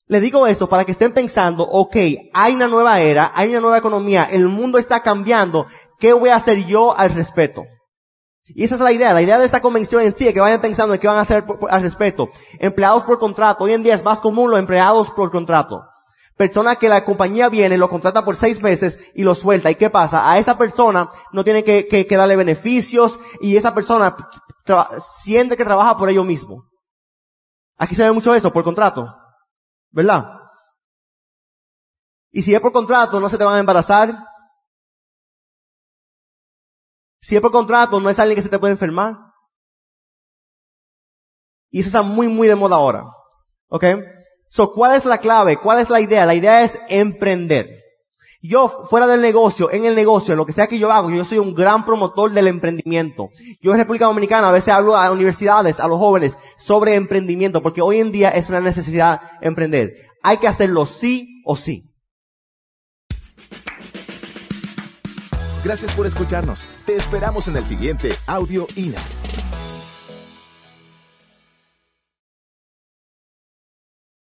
Le 0.08 0.20
digo 0.20 0.46
esto 0.46 0.68
para 0.68 0.84
que 0.84 0.92
estén 0.92 1.12
pensando, 1.12 1.64
ok, 1.64 1.96
hay 2.32 2.54
una 2.54 2.68
nueva 2.68 3.00
era, 3.00 3.32
hay 3.34 3.50
una 3.50 3.60
nueva 3.60 3.78
economía, 3.78 4.24
el 4.30 4.46
mundo 4.46 4.78
está 4.78 5.00
cambiando, 5.00 5.66
¿qué 5.98 6.12
voy 6.12 6.28
a 6.28 6.36
hacer 6.36 6.64
yo 6.64 6.96
al 6.96 7.12
respecto? 7.12 7.64
Y 8.44 8.62
esa 8.62 8.76
es 8.76 8.80
la 8.80 8.92
idea, 8.92 9.12
la 9.12 9.22
idea 9.22 9.38
de 9.40 9.44
esta 9.44 9.60
convención 9.60 10.02
en 10.02 10.14
sí, 10.14 10.32
que 10.32 10.38
vayan 10.38 10.60
pensando 10.60 10.94
en 10.94 11.00
qué 11.00 11.08
van 11.08 11.18
a 11.18 11.22
hacer 11.22 11.44
al 11.68 11.82
respecto. 11.82 12.28
Empleados 12.60 13.02
por 13.02 13.18
contrato, 13.18 13.64
hoy 13.64 13.72
en 13.72 13.82
día 13.82 13.94
es 13.94 14.04
más 14.04 14.20
común 14.20 14.50
los 14.50 14.60
empleados 14.60 15.10
por 15.10 15.32
contrato. 15.32 15.82
Persona 16.36 16.76
que 16.76 16.88
la 16.88 17.04
compañía 17.04 17.48
viene, 17.48 17.76
lo 17.76 17.88
contrata 17.88 18.24
por 18.24 18.36
seis 18.36 18.62
meses 18.62 19.00
y 19.14 19.24
lo 19.24 19.34
suelta. 19.34 19.70
¿Y 19.70 19.74
qué 19.74 19.90
pasa? 19.90 20.30
A 20.30 20.38
esa 20.38 20.56
persona 20.56 21.10
no 21.32 21.42
tiene 21.42 21.64
que, 21.64 21.86
que 21.88 22.16
darle 22.16 22.36
beneficios 22.36 23.18
y 23.40 23.56
esa 23.56 23.74
persona 23.74 24.14
siente 25.24 25.56
que 25.56 25.64
trabaja 25.64 25.96
por 25.96 26.08
ello 26.08 26.22
mismo. 26.22 26.64
Aquí 27.78 27.96
se 27.96 28.04
ve 28.04 28.12
mucho 28.12 28.34
eso, 28.34 28.52
por 28.52 28.62
contrato. 28.62 29.12
¿Verdad? 29.90 30.24
Y 32.32 32.42
si 32.42 32.54
es 32.54 32.60
por 32.60 32.72
contrato, 32.72 33.18
no 33.20 33.28
se 33.28 33.38
te 33.38 33.44
van 33.44 33.56
a 33.56 33.60
embarazar. 33.60 34.14
Si 37.20 37.34
es 37.34 37.40
por 37.40 37.50
contrato, 37.50 37.98
no 37.98 38.10
es 38.10 38.18
alguien 38.18 38.36
que 38.36 38.42
se 38.42 38.48
te 38.48 38.58
puede 38.58 38.72
enfermar. 38.72 39.16
Y 41.70 41.80
eso 41.80 41.88
está 41.88 42.02
muy, 42.02 42.28
muy 42.28 42.46
de 42.46 42.54
moda 42.54 42.76
ahora. 42.76 43.04
¿Ok? 43.68 43.84
So, 44.48 44.72
¿cuál 44.72 44.96
es 44.96 45.04
la 45.04 45.18
clave? 45.18 45.58
¿Cuál 45.58 45.80
es 45.80 45.90
la 45.90 46.00
idea? 46.00 46.24
La 46.26 46.34
idea 46.34 46.62
es 46.62 46.78
emprender. 46.88 47.85
Yo, 48.42 48.68
fuera 48.88 49.06
del 49.06 49.20
negocio, 49.20 49.70
en 49.70 49.84
el 49.86 49.94
negocio, 49.94 50.32
en 50.32 50.38
lo 50.38 50.46
que 50.46 50.52
sea 50.52 50.66
que 50.66 50.78
yo 50.78 50.92
hago, 50.92 51.10
yo 51.10 51.24
soy 51.24 51.38
un 51.38 51.54
gran 51.54 51.84
promotor 51.84 52.30
del 52.30 52.48
emprendimiento. 52.48 53.30
Yo 53.60 53.72
en 53.72 53.78
República 53.78 54.06
Dominicana 54.06 54.48
a 54.48 54.52
veces 54.52 54.72
hablo 54.74 54.96
a 54.96 55.10
universidades, 55.10 55.80
a 55.80 55.88
los 55.88 55.98
jóvenes, 55.98 56.36
sobre 56.58 56.94
emprendimiento, 56.94 57.62
porque 57.62 57.82
hoy 57.82 57.98
en 58.00 58.12
día 58.12 58.30
es 58.30 58.48
una 58.48 58.60
necesidad 58.60 59.20
emprender. 59.40 59.94
Hay 60.22 60.38
que 60.38 60.48
hacerlo 60.48 60.86
sí 60.86 61.42
o 61.44 61.56
sí. 61.56 61.92
Gracias 65.64 65.92
por 65.94 66.06
escucharnos. 66.06 66.68
Te 66.86 66.94
esperamos 66.94 67.48
en 67.48 67.56
el 67.56 67.66
siguiente 67.66 68.12
Audio 68.26 68.68
INA. 68.76 69.00